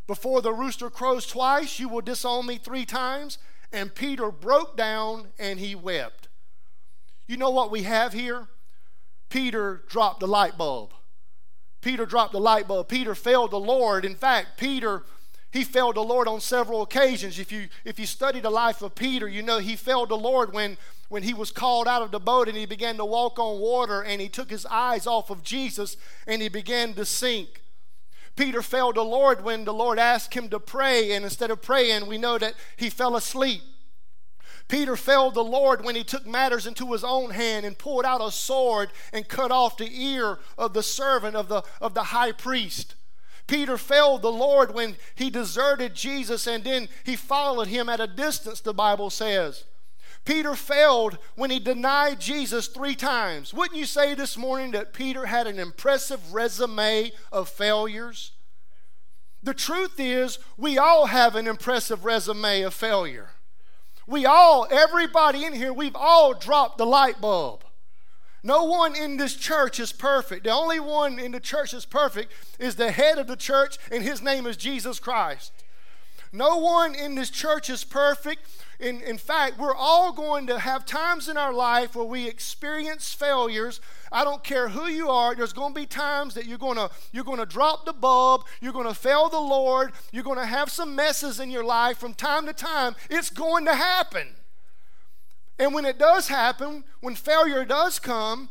Before 0.06 0.40
the 0.40 0.54
rooster 0.54 0.92
crows 0.92 1.26
twice, 1.26 1.80
you 1.80 1.90
will 1.90 2.02
disown 2.02 2.46
me 2.46 2.60
three 2.60 2.86
times. 2.86 3.40
And 3.74 3.96
Peter 3.96 4.30
broke 4.30 4.78
down 4.78 5.30
and 5.40 5.60
he 5.60 5.74
wept. 5.74 6.28
You 7.26 7.38
know 7.38 7.50
what 7.50 7.72
we 7.72 7.84
have 7.84 8.14
here? 8.14 8.50
Peter 9.30 9.82
dropped 9.90 10.20
the 10.20 10.28
light 10.28 10.60
bulb. 10.60 10.94
Peter 11.82 12.06
dropped 12.06 12.34
the 12.34 12.40
light 12.40 12.68
bulb. 12.68 12.88
Peter 12.88 13.16
failed 13.16 13.50
the 13.50 13.60
Lord. 13.60 14.06
In 14.06 14.14
fact, 14.14 14.60
Peter 14.60 15.06
He 15.50 15.64
failed 15.64 15.96
the 15.96 16.02
Lord 16.02 16.28
on 16.28 16.40
several 16.40 16.84
occasions. 16.84 17.40
If 17.40 17.52
you 17.52 17.70
if 17.84 17.98
you 17.98 18.06
study 18.06 18.42
the 18.42 18.52
life 18.52 18.84
of 18.84 18.94
Peter, 18.94 19.28
you 19.28 19.42
know 19.42 19.58
he 19.58 19.76
failed 19.76 20.10
the 20.10 20.18
Lord 20.18 20.54
when 20.54 20.78
when 21.10 21.24
he 21.24 21.34
was 21.34 21.52
called 21.52 21.88
out 21.88 22.02
of 22.02 22.12
the 22.12 22.20
boat 22.20 22.48
and 22.48 22.58
he 22.58 22.66
began 22.66 22.98
to 22.98 23.06
walk 23.06 23.40
on 23.40 23.60
water 23.60 24.02
and 24.02 24.20
he 24.22 24.30
took 24.30 24.50
his 24.50 24.66
eyes 24.66 25.08
off 25.08 25.30
of 25.30 25.44
Jesus 25.44 25.98
and 26.26 26.42
he 26.42 26.50
began 26.50 26.94
to 26.94 27.06
sink. 27.06 27.62
Peter 28.36 28.62
failed 28.62 28.96
the 28.96 29.04
Lord 29.04 29.44
when 29.44 29.66
the 29.66 29.74
Lord 29.74 29.98
asked 29.98 30.36
him 30.36 30.48
to 30.50 30.60
pray, 30.60 31.12
and 31.14 31.26
instead 31.26 31.50
of 31.50 31.62
praying, 31.62 32.06
we 32.06 32.20
know 32.20 32.38
that 32.38 32.54
he 32.76 32.90
fell 32.90 33.16
asleep. 33.16 33.64
Peter 34.68 34.96
failed 34.96 35.34
the 35.34 35.44
Lord 35.44 35.84
when 35.84 35.96
he 35.96 36.04
took 36.04 36.26
matters 36.26 36.68
into 36.68 36.92
his 36.92 37.04
own 37.04 37.32
hand 37.32 37.66
and 37.66 37.78
pulled 37.78 38.06
out 38.06 38.22
a 38.22 38.32
sword 38.32 38.90
and 39.12 39.28
cut 39.28 39.50
off 39.50 39.78
the 39.78 39.90
ear 39.90 40.38
of 40.58 40.74
the 40.74 40.84
servant 40.84 41.36
of 41.36 41.48
the, 41.48 41.64
of 41.82 41.94
the 41.94 42.04
high 42.04 42.32
priest. 42.32 42.96
Peter 43.48 43.78
failed 43.78 44.22
the 44.22 44.32
Lord 44.32 44.74
when 44.74 44.98
he 45.16 45.30
deserted 45.30 45.96
Jesus 45.96 46.46
and 46.46 46.66
then 46.66 46.90
he 47.06 47.16
followed 47.16 47.68
him 47.68 47.88
at 47.88 48.02
a 48.02 48.08
distance, 48.08 48.60
the 48.60 48.74
Bible 48.74 49.10
says. 49.10 49.64
Peter 50.28 50.56
failed 50.56 51.18
when 51.36 51.50
he 51.50 51.58
denied 51.58 52.20
Jesus 52.20 52.68
three 52.68 52.96
times. 52.96 53.54
Wouldn't 53.54 53.80
you 53.80 53.86
say 53.86 54.14
this 54.14 54.36
morning 54.36 54.72
that 54.72 54.92
Peter 54.92 55.26
had 55.26 55.48
an 55.48 55.58
impressive 55.58 56.34
resume 56.34 57.14
of 57.32 57.48
failures? 57.48 58.34
The 59.42 59.54
truth 59.54 59.98
is, 59.98 60.38
we 60.58 60.78
all 60.78 61.06
have 61.06 61.36
an 61.36 61.48
impressive 61.48 62.04
resume 62.04 62.64
of 62.64 62.74
failure. 62.74 63.30
We 64.06 64.26
all, 64.26 64.68
everybody 64.70 65.46
in 65.46 65.54
here, 65.54 65.72
we've 65.72 65.96
all 65.96 66.34
dropped 66.34 66.78
the 66.78 66.86
light 66.86 67.22
bulb. 67.22 67.64
No 68.44 68.66
one 68.66 68.98
in 68.98 69.16
this 69.16 69.34
church 69.34 69.80
is 69.80 69.94
perfect. 69.94 70.44
The 70.44 70.52
only 70.52 70.82
one 70.82 71.20
in 71.20 71.32
the 71.32 71.40
church 71.40 71.72
that's 71.72 71.86
perfect 71.86 72.34
is 72.60 72.76
the 72.76 72.92
head 72.92 73.18
of 73.18 73.28
the 73.28 73.38
church, 73.38 73.78
and 73.90 74.04
his 74.04 74.22
name 74.22 74.46
is 74.46 74.58
Jesus 74.58 75.00
Christ. 75.00 75.54
No 76.34 76.58
one 76.58 76.96
in 76.96 77.16
this 77.16 77.30
church 77.30 77.70
is 77.70 77.86
perfect. 77.86 78.42
In, 78.80 79.02
in 79.02 79.18
fact, 79.18 79.58
we're 79.58 79.76
all 79.76 80.12
going 80.12 80.46
to 80.48 80.60
have 80.60 80.86
times 80.86 81.28
in 81.28 81.36
our 81.36 81.52
life 81.52 81.96
where 81.96 82.06
we 82.06 82.28
experience 82.28 83.12
failures. 83.12 83.82
I 84.12 84.24
don't 84.24 84.44
care 84.44 84.70
who 84.70 84.88
you 84.88 85.10
are, 85.10 85.34
there's 85.34 85.54
going 85.54 85.74
to 85.74 85.80
be 85.80 85.88
times 85.88 86.36
that 86.36 86.46
you're 86.46 86.60
going 86.60 86.78
to 86.78 86.92
you're 87.12 87.24
going 87.24 87.40
to 87.40 87.46
drop 87.46 87.86
the 87.86 87.94
bulb, 87.94 88.44
you're 88.62 88.74
going 88.74 88.88
to 88.88 88.94
fail 88.94 89.30
the 89.30 89.40
Lord, 89.40 89.94
you're 90.12 90.24
going 90.24 90.38
to 90.38 90.46
have 90.46 90.70
some 90.70 90.96
messes 90.96 91.40
in 91.40 91.50
your 91.50 91.64
life 91.64 91.98
from 91.98 92.14
time 92.14 92.46
to 92.46 92.54
time. 92.54 92.96
It's 93.10 93.32
going 93.32 93.66
to 93.66 93.74
happen. 93.74 94.28
And 95.58 95.74
when 95.74 95.86
it 95.86 95.98
does 95.98 96.28
happen, 96.28 96.84
when 97.02 97.16
failure 97.16 97.66
does 97.66 97.98
come, 97.98 98.50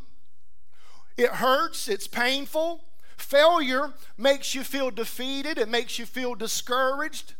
it 1.16 1.30
hurts, 1.30 1.88
it's 1.88 2.08
painful. 2.08 2.82
Failure 3.16 3.94
makes 4.18 4.56
you 4.56 4.64
feel 4.64 4.90
defeated, 4.90 5.56
it 5.56 5.68
makes 5.68 6.00
you 6.00 6.04
feel 6.04 6.34
discouraged. 6.34 7.34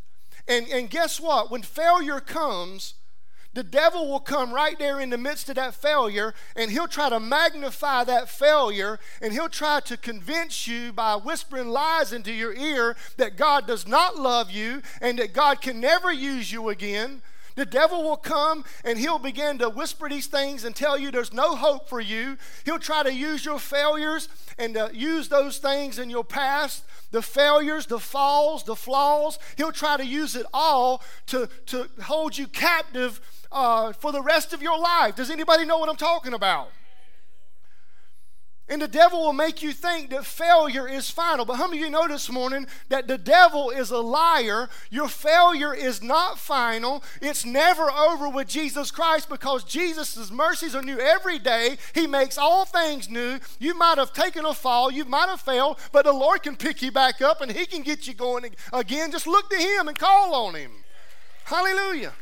And, 0.49 0.69
and 0.69 0.89
guess 0.91 1.21
what? 1.21 1.51
When 1.51 1.63
failure 1.63 2.21
comes, 2.21 2.95
the 3.57 3.65
devil 3.65 4.07
will 4.11 4.21
come 4.21 4.53
right 4.53 4.79
there 4.79 5.01
in 5.01 5.09
the 5.09 5.17
midst 5.17 5.49
of 5.49 5.55
that 5.55 5.75
failure 5.75 6.35
and 6.57 6.71
he'll 6.71 6.87
try 6.87 7.09
to 7.09 7.19
magnify 7.19 8.05
that 8.05 8.29
failure 8.29 9.01
and 9.23 9.33
he'll 9.33 9.49
try 9.49 9.81
to 9.81 9.97
convince 9.97 10.67
you 10.69 10.93
by 10.93 11.17
whispering 11.17 11.69
lies 11.69 12.13
into 12.13 12.31
your 12.31 12.55
ear 12.55 12.97
that 13.17 13.39
God 13.39 13.67
does 13.67 13.89
not 13.89 14.19
love 14.19 14.51
you 14.51 14.83
and 15.01 15.19
that 15.19 15.33
God 15.33 15.63
can 15.63 15.81
never 15.81 16.13
use 16.13 16.53
you 16.53 16.69
again. 16.69 17.23
The 17.57 17.67
devil 17.67 18.03
will 18.03 18.17
come 18.17 18.65
and 18.85 18.99
he'll 18.99 19.19
begin 19.19 19.59
to 19.59 19.69
whisper 19.69 20.09
these 20.09 20.27
things 20.27 20.65
and 20.65 20.77
tell 20.77 20.97
you 20.99 21.11
there's 21.11 21.33
no 21.33 21.57
hope 21.57 21.89
for 21.89 22.01
you. 22.01 22.37
He'll 22.65 22.79
try 22.79 23.03
to 23.03 23.13
use 23.13 23.45
your 23.45 23.59
failures 23.59 24.29
and 24.59 24.75
to 24.75 24.91
use 24.93 25.29
those 25.29 25.59
things 25.59 25.99
in 25.99 26.09
your 26.09 26.25
past 26.25 26.85
the 27.13 27.23
failures, 27.23 27.87
the 27.87 28.01
falls, 28.01 28.65
the 28.65 28.77
flaws. 28.77 29.39
He'll 29.57 29.73
try 29.73 29.97
to 29.97 30.05
use 30.05 30.37
it 30.37 30.45
all 30.53 31.03
to, 31.27 31.49
to 31.67 31.89
hold 32.03 32.37
you 32.37 32.47
captive 32.47 33.21
uh, 33.51 33.93
for 33.93 34.13
the 34.13 34.21
rest 34.21 34.53
of 34.53 34.61
your 34.61 34.79
life. 34.79 35.17
Does 35.17 35.31
anybody 35.31 35.65
know 35.65 35.79
what 35.79 35.89
I'm 35.89 35.97
talking 35.97 36.35
about? 36.35 36.71
And 38.69 38.83
the 38.83 38.89
devil 38.89 39.23
will 39.23 39.33
make 39.33 39.63
you 39.63 39.73
think 39.73 40.11
that 40.11 40.27
failure 40.27 40.89
is 40.89 41.09
final. 41.09 41.45
But 41.45 41.55
how 41.55 41.69
many 41.69 41.79
of 41.79 41.85
you 41.85 41.91
know 41.91 42.09
this 42.09 42.29
morning 42.29 42.67
that 42.89 43.07
the 43.07 43.17
devil 43.17 43.71
is 43.71 43.93
a 43.93 43.99
liar? 43.99 44.69
Your 44.91 45.07
failure 45.07 45.73
is 45.73 46.03
not 46.03 46.41
final. 46.41 47.05
It's 47.23 47.45
never 47.45 47.89
over 47.89 48.29
with 48.29 48.49
Jesus 48.49 48.91
Christ 48.91 49.29
because 49.29 49.63
Jesus' 49.63 50.33
mercies 50.33 50.75
are 50.75 50.83
new 50.83 50.99
every 50.99 51.39
day. 51.39 51.79
He 51.95 52.09
makes 52.09 52.39
all 52.39 52.65
things 52.65 53.09
new. 53.09 53.39
You 53.61 53.79
might 53.79 53.99
have 53.99 54.13
taken 54.13 54.45
a 54.45 54.53
fall, 54.53 54.91
you 54.91 55.05
might 55.05 55.29
have 55.29 55.41
failed, 55.41 55.79
but 55.93 56.05
the 56.05 56.13
Lord 56.13 56.43
can 56.43 56.57
pick 56.57 56.83
you 56.83 56.91
back 56.91 57.23
up 57.23 57.41
and 57.41 57.53
He 57.53 57.67
can 57.67 57.83
get 57.83 58.09
you 58.09 58.15
going 58.15 58.53
again. 58.73 59.13
Just 59.13 59.29
look 59.29 59.49
to 59.51 59.57
Him 59.57 59.87
and 59.87 59.97
call 59.97 60.35
on 60.35 60.55
Him. 60.55 60.73
Hallelujah. 61.45 62.13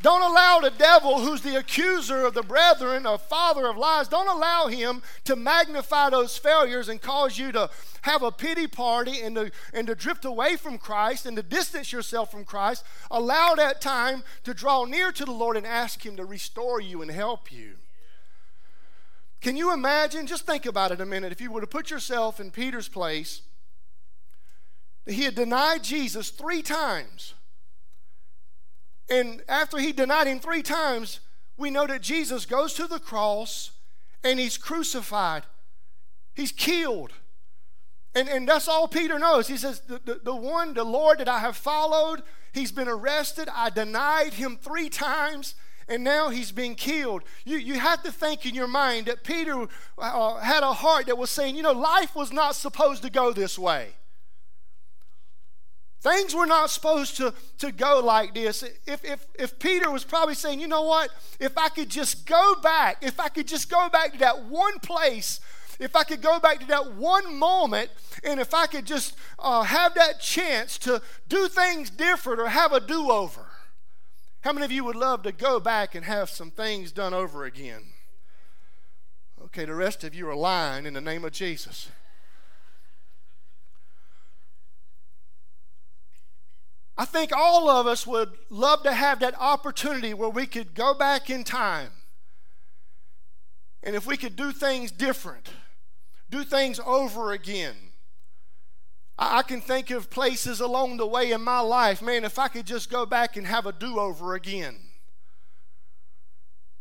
Don't 0.00 0.22
allow 0.22 0.60
the 0.60 0.70
devil, 0.70 1.20
who's 1.20 1.42
the 1.42 1.56
accuser 1.56 2.24
of 2.24 2.34
the 2.34 2.42
brethren, 2.42 3.04
a 3.04 3.18
father 3.18 3.66
of 3.66 3.76
lies, 3.76 4.06
don't 4.06 4.28
allow 4.28 4.68
him 4.68 5.02
to 5.24 5.34
magnify 5.34 6.10
those 6.10 6.38
failures 6.38 6.88
and 6.88 7.02
cause 7.02 7.36
you 7.36 7.50
to 7.50 7.68
have 8.02 8.22
a 8.22 8.30
pity 8.30 8.68
party 8.68 9.20
and 9.20 9.34
to, 9.34 9.50
and 9.74 9.88
to 9.88 9.96
drift 9.96 10.24
away 10.24 10.56
from 10.56 10.78
Christ 10.78 11.26
and 11.26 11.36
to 11.36 11.42
distance 11.42 11.92
yourself 11.92 12.30
from 12.30 12.44
Christ. 12.44 12.84
Allow 13.10 13.56
that 13.56 13.80
time 13.80 14.22
to 14.44 14.54
draw 14.54 14.84
near 14.84 15.10
to 15.10 15.24
the 15.24 15.32
Lord 15.32 15.56
and 15.56 15.66
ask 15.66 16.06
Him 16.06 16.16
to 16.16 16.24
restore 16.24 16.80
you 16.80 17.02
and 17.02 17.10
help 17.10 17.50
you. 17.50 17.74
Can 19.40 19.56
you 19.56 19.72
imagine? 19.72 20.26
Just 20.26 20.46
think 20.46 20.64
about 20.64 20.92
it 20.92 21.00
a 21.00 21.06
minute. 21.06 21.32
If 21.32 21.40
you 21.40 21.50
were 21.50 21.60
to 21.60 21.66
put 21.66 21.90
yourself 21.90 22.38
in 22.38 22.52
Peter's 22.52 22.88
place, 22.88 23.42
he 25.06 25.22
had 25.22 25.34
denied 25.34 25.82
Jesus 25.82 26.30
three 26.30 26.62
times. 26.62 27.34
And 29.10 29.42
after 29.48 29.78
he 29.78 29.92
denied 29.92 30.26
him 30.26 30.40
three 30.40 30.62
times, 30.62 31.20
we 31.56 31.70
know 31.70 31.86
that 31.86 32.02
Jesus 32.02 32.46
goes 32.46 32.74
to 32.74 32.86
the 32.86 32.98
cross 32.98 33.72
and 34.22 34.38
he's 34.38 34.58
crucified, 34.58 35.44
he's 36.34 36.52
killed. 36.52 37.12
And, 38.14 38.28
and 38.28 38.48
that's 38.48 38.68
all 38.68 38.88
Peter 38.88 39.18
knows. 39.18 39.46
He 39.48 39.56
says, 39.56 39.80
the, 39.80 40.00
the, 40.04 40.20
the 40.24 40.34
one, 40.34 40.74
the 40.74 40.84
Lord 40.84 41.18
that 41.18 41.28
I 41.28 41.38
have 41.38 41.56
followed, 41.56 42.22
he's 42.52 42.72
been 42.72 42.88
arrested. 42.88 43.48
I 43.54 43.70
denied 43.70 44.32
him 44.32 44.56
three 44.60 44.88
times 44.88 45.54
and 45.88 46.04
now 46.04 46.28
he's 46.28 46.52
being 46.52 46.74
killed. 46.74 47.22
You, 47.44 47.56
you 47.56 47.74
have 47.74 48.02
to 48.02 48.12
think 48.12 48.44
in 48.44 48.54
your 48.54 48.66
mind 48.66 49.06
that 49.06 49.24
Peter 49.24 49.66
uh, 49.96 50.36
had 50.36 50.62
a 50.62 50.72
heart 50.72 51.06
that 51.06 51.16
was 51.16 51.30
saying, 51.30 51.56
you 51.56 51.62
know, 51.62 51.72
life 51.72 52.14
was 52.14 52.32
not 52.32 52.54
supposed 52.54 53.02
to 53.02 53.10
go 53.10 53.32
this 53.32 53.58
way. 53.58 53.90
Things 56.00 56.34
were 56.34 56.46
not 56.46 56.70
supposed 56.70 57.16
to, 57.16 57.34
to 57.58 57.72
go 57.72 58.00
like 58.00 58.34
this. 58.34 58.62
If, 58.86 59.04
if, 59.04 59.26
if 59.36 59.58
Peter 59.58 59.90
was 59.90 60.04
probably 60.04 60.34
saying, 60.34 60.60
you 60.60 60.68
know 60.68 60.82
what, 60.82 61.10
if 61.40 61.58
I 61.58 61.68
could 61.68 61.88
just 61.88 62.24
go 62.24 62.54
back, 62.62 62.98
if 63.02 63.18
I 63.18 63.28
could 63.28 63.48
just 63.48 63.68
go 63.68 63.88
back 63.88 64.12
to 64.12 64.18
that 64.18 64.44
one 64.44 64.78
place, 64.78 65.40
if 65.80 65.96
I 65.96 66.04
could 66.04 66.22
go 66.22 66.38
back 66.38 66.60
to 66.60 66.66
that 66.66 66.94
one 66.94 67.36
moment, 67.36 67.90
and 68.22 68.38
if 68.38 68.54
I 68.54 68.66
could 68.66 68.84
just 68.84 69.16
uh, 69.40 69.62
have 69.62 69.94
that 69.94 70.20
chance 70.20 70.78
to 70.78 71.02
do 71.28 71.48
things 71.48 71.90
different 71.90 72.40
or 72.40 72.48
have 72.48 72.72
a 72.72 72.80
do 72.80 73.10
over. 73.10 73.46
How 74.42 74.52
many 74.52 74.64
of 74.64 74.72
you 74.72 74.84
would 74.84 74.96
love 74.96 75.24
to 75.24 75.32
go 75.32 75.58
back 75.58 75.96
and 75.96 76.04
have 76.04 76.30
some 76.30 76.50
things 76.50 76.92
done 76.92 77.12
over 77.12 77.44
again? 77.44 77.82
Okay, 79.46 79.64
the 79.64 79.74
rest 79.74 80.04
of 80.04 80.14
you 80.14 80.28
are 80.28 80.36
lying 80.36 80.86
in 80.86 80.94
the 80.94 81.00
name 81.00 81.24
of 81.24 81.32
Jesus. 81.32 81.88
I 86.98 87.04
think 87.04 87.30
all 87.32 87.70
of 87.70 87.86
us 87.86 88.04
would 88.08 88.32
love 88.50 88.82
to 88.82 88.92
have 88.92 89.20
that 89.20 89.36
opportunity 89.38 90.12
where 90.14 90.28
we 90.28 90.46
could 90.46 90.74
go 90.74 90.94
back 90.94 91.30
in 91.30 91.44
time. 91.44 91.92
And 93.84 93.94
if 93.94 94.04
we 94.04 94.16
could 94.16 94.34
do 94.34 94.50
things 94.50 94.90
different, 94.90 95.48
do 96.28 96.42
things 96.42 96.80
over 96.84 97.30
again. 97.30 97.76
I 99.16 99.42
can 99.42 99.60
think 99.60 99.90
of 99.90 100.10
places 100.10 100.60
along 100.60 100.96
the 100.96 101.06
way 101.06 101.30
in 101.30 101.40
my 101.40 101.60
life, 101.60 102.02
man, 102.02 102.24
if 102.24 102.36
I 102.36 102.48
could 102.48 102.66
just 102.66 102.90
go 102.90 103.06
back 103.06 103.36
and 103.36 103.46
have 103.46 103.66
a 103.66 103.72
do 103.72 104.00
over 104.00 104.34
again. 104.34 104.76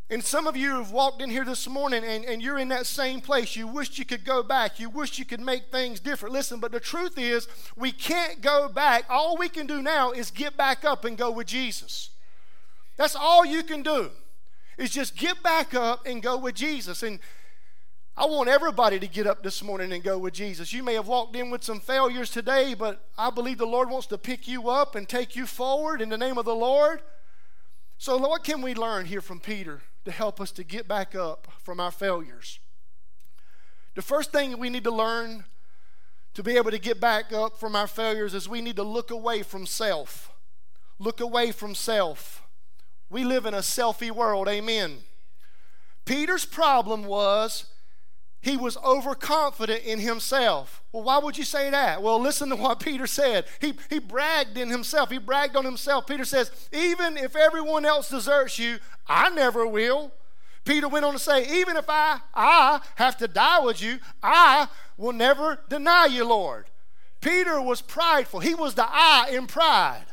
And 0.09 0.23
some 0.23 0.47
of 0.47 0.55
you 0.55 0.75
have 0.77 0.91
walked 0.91 1.21
in 1.21 1.29
here 1.29 1.43
this 1.43 1.67
morning 1.67 2.03
and, 2.05 2.23
and 2.23 2.41
you're 2.41 2.57
in 2.57 2.69
that 2.69 2.85
same 2.85 3.19
place. 3.19 3.57
You 3.57 3.67
wish 3.67 3.99
you 3.99 4.05
could 4.05 4.23
go 4.23 4.41
back. 4.41 4.79
You 4.79 4.89
wish 4.89 5.19
you 5.19 5.25
could 5.25 5.41
make 5.41 5.69
things 5.69 5.99
different. 5.99 6.33
Listen, 6.33 6.61
but 6.61 6.71
the 6.71 6.79
truth 6.79 7.17
is, 7.17 7.47
we 7.75 7.91
can't 7.91 8.41
go 8.41 8.69
back. 8.69 9.03
All 9.09 9.35
we 9.35 9.49
can 9.49 9.67
do 9.67 9.81
now 9.81 10.11
is 10.11 10.31
get 10.31 10.55
back 10.55 10.85
up 10.85 11.03
and 11.03 11.17
go 11.17 11.29
with 11.29 11.47
Jesus. 11.47 12.11
That's 12.95 13.17
all 13.17 13.45
you 13.45 13.63
can 13.63 13.83
do, 13.83 14.09
is 14.77 14.91
just 14.91 15.17
get 15.17 15.43
back 15.43 15.75
up 15.75 16.05
and 16.05 16.23
go 16.23 16.37
with 16.37 16.55
Jesus. 16.55 17.03
And 17.03 17.19
I 18.15 18.25
want 18.25 18.47
everybody 18.49 18.99
to 18.99 19.07
get 19.07 19.27
up 19.27 19.43
this 19.43 19.61
morning 19.61 19.91
and 19.91 20.01
go 20.01 20.17
with 20.17 20.33
Jesus. 20.33 20.71
You 20.71 20.83
may 20.83 20.93
have 20.93 21.07
walked 21.07 21.35
in 21.35 21.51
with 21.51 21.63
some 21.63 21.81
failures 21.81 22.31
today, 22.31 22.73
but 22.73 23.03
I 23.17 23.29
believe 23.29 23.57
the 23.57 23.67
Lord 23.67 23.89
wants 23.89 24.07
to 24.07 24.17
pick 24.17 24.47
you 24.47 24.69
up 24.69 24.95
and 24.95 25.07
take 25.07 25.35
you 25.35 25.45
forward 25.45 26.01
in 26.01 26.07
the 26.07 26.17
name 26.17 26.37
of 26.37 26.45
the 26.45 26.55
Lord. 26.55 27.01
So, 27.99 28.17
what 28.17 28.43
can 28.43 28.61
we 28.61 28.73
learn 28.73 29.05
here 29.05 29.21
from 29.21 29.39
Peter? 29.39 29.81
To 30.07 30.11
help 30.13 30.39
us 30.39 30.51
to 30.53 30.63
get 30.63 30.87
back 30.87 31.15
up 31.15 31.49
from 31.61 31.81
our 31.81 31.91
failures. 31.91 32.59
The 33.93 34.01
first 34.01 34.31
thing 34.31 34.57
we 34.57 34.69
need 34.69 34.85
to 34.85 34.91
learn 34.91 35.43
to 36.33 36.41
be 36.41 36.55
able 36.55 36.71
to 36.71 36.79
get 36.79 37.01
back 37.01 37.33
up 37.33 37.59
from 37.59 37.75
our 37.75 37.87
failures 37.87 38.33
is 38.33 38.47
we 38.47 38.61
need 38.61 38.77
to 38.77 38.83
look 38.83 39.11
away 39.11 39.43
from 39.43 39.65
self. 39.65 40.31
Look 40.97 41.19
away 41.19 41.51
from 41.51 41.75
self. 41.75 42.43
We 43.09 43.25
live 43.25 43.45
in 43.45 43.53
a 43.53 43.59
selfie 43.59 44.11
world, 44.11 44.47
amen. 44.47 44.99
Peter's 46.05 46.45
problem 46.45 47.03
was 47.03 47.65
he 48.41 48.55
was 48.55 48.77
overconfident 48.77 49.83
in 49.83 49.99
himself. 49.99 50.81
Well, 50.91 51.03
why 51.03 51.17
would 51.17 51.37
you 51.37 51.43
say 51.43 51.69
that? 51.69 52.01
Well, 52.01 52.19
listen 52.19 52.49
to 52.49 52.55
what 52.55 52.79
Peter 52.79 53.07
said. 53.07 53.45
He, 53.59 53.73
he 53.89 53.99
bragged 53.99 54.57
in 54.57 54.69
himself, 54.69 55.09
he 55.09 55.17
bragged 55.17 55.55
on 55.55 55.65
himself. 55.65 56.07
Peter 56.07 56.25
says, 56.25 56.51
Even 56.71 57.17
if 57.17 57.35
everyone 57.35 57.85
else 57.85 58.09
deserts 58.09 58.59
you, 58.59 58.77
I 59.07 59.29
never 59.29 59.65
will. 59.65 60.11
Peter 60.65 60.87
went 60.87 61.05
on 61.05 61.13
to 61.13 61.19
say, 61.19 61.59
Even 61.59 61.77
if 61.77 61.85
I, 61.87 62.19
I 62.33 62.81
have 62.95 63.17
to 63.17 63.27
die 63.27 63.59
with 63.59 63.81
you, 63.81 63.99
I 64.21 64.67
will 64.97 65.13
never 65.13 65.59
deny 65.69 66.05
you, 66.05 66.25
Lord. 66.25 66.65
Peter 67.21 67.59
was 67.59 67.81
prideful. 67.81 68.41
He 68.41 68.53
was 68.53 68.75
the 68.75 68.85
I 68.87 69.29
in 69.31 69.47
pride. 69.47 70.05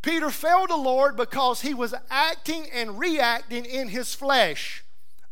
Peter 0.00 0.30
failed 0.30 0.70
the 0.70 0.76
Lord 0.76 1.16
because 1.16 1.60
he 1.60 1.74
was 1.74 1.94
acting 2.10 2.66
and 2.72 2.98
reacting 2.98 3.64
in 3.64 3.88
his 3.88 4.14
flesh. 4.14 4.84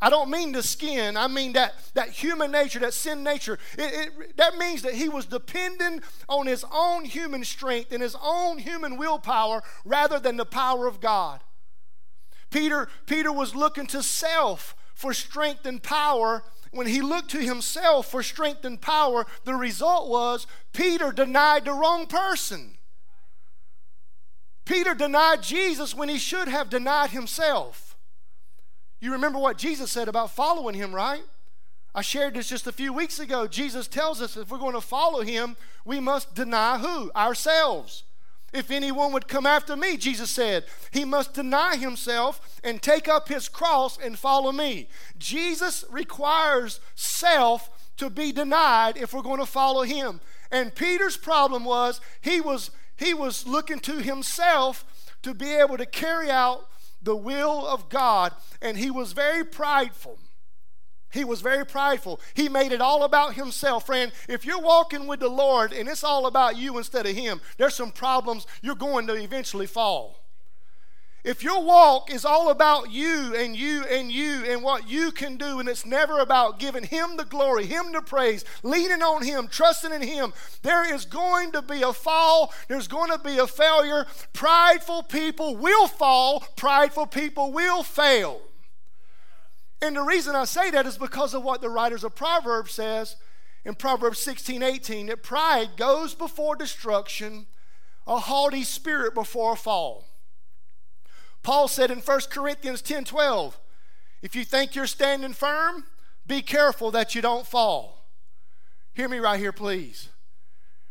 I 0.03 0.09
don't 0.09 0.31
mean 0.31 0.51
the 0.51 0.63
skin, 0.63 1.15
I 1.15 1.27
mean 1.27 1.53
that, 1.53 1.75
that 1.93 2.09
human 2.09 2.51
nature, 2.51 2.79
that 2.79 2.95
sin 2.95 3.23
nature. 3.23 3.59
It, 3.77 4.09
it, 4.17 4.37
that 4.37 4.57
means 4.57 4.81
that 4.81 4.95
he 4.95 5.07
was 5.07 5.27
dependent 5.27 6.03
on 6.27 6.47
his 6.47 6.65
own 6.73 7.05
human 7.05 7.43
strength 7.43 7.91
and 7.91 8.01
his 8.01 8.15
own 8.21 8.57
human 8.57 8.97
willpower 8.97 9.61
rather 9.85 10.19
than 10.19 10.37
the 10.37 10.45
power 10.45 10.87
of 10.87 11.01
God. 11.01 11.41
Peter, 12.49 12.89
Peter 13.05 13.31
was 13.31 13.53
looking 13.53 13.85
to 13.87 14.01
self 14.01 14.75
for 14.95 15.13
strength 15.13 15.67
and 15.67 15.83
power. 15.83 16.43
When 16.71 16.87
he 16.87 17.01
looked 17.01 17.29
to 17.31 17.39
himself 17.39 18.09
for 18.09 18.23
strength 18.23 18.65
and 18.65 18.81
power, 18.81 19.27
the 19.43 19.53
result 19.53 20.09
was 20.09 20.47
Peter 20.73 21.11
denied 21.11 21.65
the 21.65 21.73
wrong 21.73 22.07
person. 22.07 22.77
Peter 24.65 24.95
denied 24.95 25.43
Jesus 25.43 25.93
when 25.93 26.09
he 26.09 26.17
should 26.17 26.47
have 26.47 26.69
denied 26.69 27.11
himself. 27.11 27.90
You 29.01 29.11
remember 29.11 29.39
what 29.39 29.57
Jesus 29.57 29.91
said 29.91 30.07
about 30.07 30.31
following 30.31 30.75
him, 30.75 30.93
right? 30.93 31.23
I 31.93 32.01
shared 32.01 32.35
this 32.35 32.47
just 32.47 32.67
a 32.67 32.71
few 32.71 32.93
weeks 32.93 33.19
ago. 33.19 33.47
Jesus 33.47 33.87
tells 33.87 34.21
us 34.21 34.37
if 34.37 34.49
we're 34.49 34.59
going 34.59 34.75
to 34.75 34.81
follow 34.81 35.21
him, 35.21 35.57
we 35.83 35.99
must 35.99 36.35
deny 36.35 36.77
who? 36.77 37.11
Ourselves. 37.13 38.03
If 38.53 38.69
anyone 38.69 39.11
would 39.13 39.27
come 39.27 39.45
after 39.45 39.75
me, 39.75 39.97
Jesus 39.97 40.29
said, 40.29 40.65
he 40.91 41.03
must 41.03 41.33
deny 41.33 41.77
himself 41.77 42.59
and 42.63 42.81
take 42.81 43.07
up 43.07 43.27
his 43.27 43.49
cross 43.49 43.97
and 43.97 44.19
follow 44.19 44.51
me. 44.51 44.87
Jesus 45.17 45.83
requires 45.89 46.79
self 46.95 47.69
to 47.97 48.09
be 48.09 48.31
denied 48.31 48.97
if 48.97 49.13
we're 49.13 49.21
going 49.21 49.39
to 49.39 49.45
follow 49.45 49.83
him. 49.83 50.21
And 50.51 50.75
Peter's 50.75 51.17
problem 51.17 51.65
was 51.65 52.01
he 52.19 52.41
was 52.41 52.71
he 52.97 53.13
was 53.13 53.47
looking 53.47 53.79
to 53.79 53.97
himself 53.97 54.85
to 55.23 55.33
be 55.33 55.51
able 55.51 55.77
to 55.77 55.85
carry 55.85 56.29
out 56.29 56.67
the 57.01 57.15
will 57.15 57.65
of 57.65 57.89
God 57.89 58.33
and 58.61 58.77
he 58.77 58.91
was 58.91 59.13
very 59.13 59.43
prideful. 59.43 60.17
He 61.11 61.25
was 61.25 61.41
very 61.41 61.65
prideful. 61.65 62.21
He 62.33 62.47
made 62.47 62.71
it 62.71 62.81
all 62.81 63.03
about 63.03 63.33
himself. 63.33 63.85
Friend, 63.85 64.11
if 64.29 64.45
you're 64.45 64.61
walking 64.61 65.07
with 65.07 65.19
the 65.19 65.29
Lord 65.29 65.73
and 65.73 65.89
it's 65.89 66.05
all 66.05 66.25
about 66.25 66.55
you 66.57 66.77
instead 66.77 67.05
of 67.05 67.15
him, 67.15 67.41
there's 67.57 67.75
some 67.75 67.91
problems 67.91 68.47
you're 68.61 68.75
going 68.75 69.07
to 69.07 69.15
eventually 69.15 69.67
fall. 69.67 70.20
If 71.23 71.43
your 71.43 71.63
walk 71.63 72.11
is 72.11 72.25
all 72.25 72.49
about 72.49 72.91
you 72.91 73.35
and 73.35 73.55
you 73.55 73.83
and 73.85 74.11
you 74.11 74.43
and 74.43 74.63
what 74.63 74.89
you 74.89 75.11
can 75.11 75.37
do, 75.37 75.59
and 75.59 75.69
it's 75.69 75.85
never 75.85 76.19
about 76.19 76.57
giving 76.57 76.83
Him 76.83 77.15
the 77.15 77.25
glory, 77.25 77.67
Him 77.67 77.91
the 77.91 78.01
praise, 78.01 78.43
leaning 78.63 79.03
on 79.03 79.23
Him, 79.23 79.47
trusting 79.47 79.93
in 79.93 80.01
Him, 80.01 80.33
there 80.63 80.91
is 80.91 81.05
going 81.05 81.51
to 81.51 81.61
be 81.61 81.83
a 81.83 81.93
fall. 81.93 82.51
There's 82.67 82.87
going 82.87 83.11
to 83.11 83.19
be 83.19 83.37
a 83.37 83.45
failure. 83.45 84.07
Prideful 84.33 85.03
people 85.03 85.55
will 85.55 85.87
fall, 85.87 86.39
prideful 86.55 87.05
people 87.05 87.51
will 87.51 87.83
fail. 87.83 88.41
And 89.79 89.95
the 89.95 90.01
reason 90.01 90.35
I 90.35 90.45
say 90.45 90.71
that 90.71 90.87
is 90.87 90.97
because 90.97 91.35
of 91.35 91.43
what 91.43 91.61
the 91.61 91.69
writers 91.69 92.03
of 92.03 92.15
Proverbs 92.15 92.71
says 92.71 93.15
in 93.63 93.75
Proverbs 93.75 94.19
16, 94.19 94.63
18, 94.63 95.05
that 95.07 95.21
pride 95.21 95.69
goes 95.77 96.15
before 96.15 96.55
destruction, 96.55 97.45
a 98.07 98.17
haughty 98.17 98.63
spirit 98.63 99.13
before 99.13 99.53
a 99.53 99.55
fall. 99.55 100.07
Paul 101.43 101.67
said 101.67 101.91
in 101.91 101.99
1 101.99 102.19
Corinthians 102.29 102.81
10, 102.81 103.05
12, 103.05 103.59
if 104.21 104.35
you 104.35 104.45
think 104.45 104.75
you're 104.75 104.87
standing 104.87 105.33
firm, 105.33 105.85
be 106.27 106.41
careful 106.41 106.91
that 106.91 107.15
you 107.15 107.21
don't 107.21 107.47
fall. 107.47 108.05
Hear 108.93 109.09
me 109.09 109.17
right 109.17 109.39
here, 109.39 109.51
please. 109.51 110.09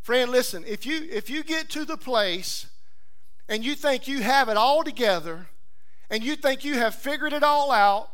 Friend, 0.01 0.31
listen, 0.31 0.65
if 0.67 0.87
you 0.87 1.07
if 1.11 1.29
you 1.29 1.45
get 1.45 1.69
to 1.71 1.85
the 1.85 1.97
place 1.97 2.67
and 3.49 3.65
you 3.65 3.75
think 3.75 4.09
you 4.09 4.23
have 4.23 4.49
it 4.49 4.57
all 4.57 4.83
together 4.83 5.49
and 6.09 6.25
you 6.25 6.35
think 6.35 6.65
you 6.65 6.75
have 6.75 6.95
figured 6.95 7.33
it 7.33 7.43
all 7.43 7.71
out 7.71 8.09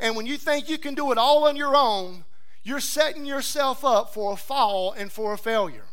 and 0.00 0.16
when 0.16 0.26
you 0.26 0.36
think 0.36 0.68
you 0.68 0.78
can 0.78 0.94
do 0.94 1.12
it 1.12 1.18
all 1.18 1.46
on 1.46 1.56
your 1.56 1.76
own, 1.76 2.24
you're 2.62 2.80
setting 2.80 3.24
yourself 3.24 3.84
up 3.84 4.12
for 4.12 4.32
a 4.32 4.36
fall 4.36 4.92
and 4.92 5.10
for 5.10 5.32
a 5.32 5.38
failure. 5.38 5.86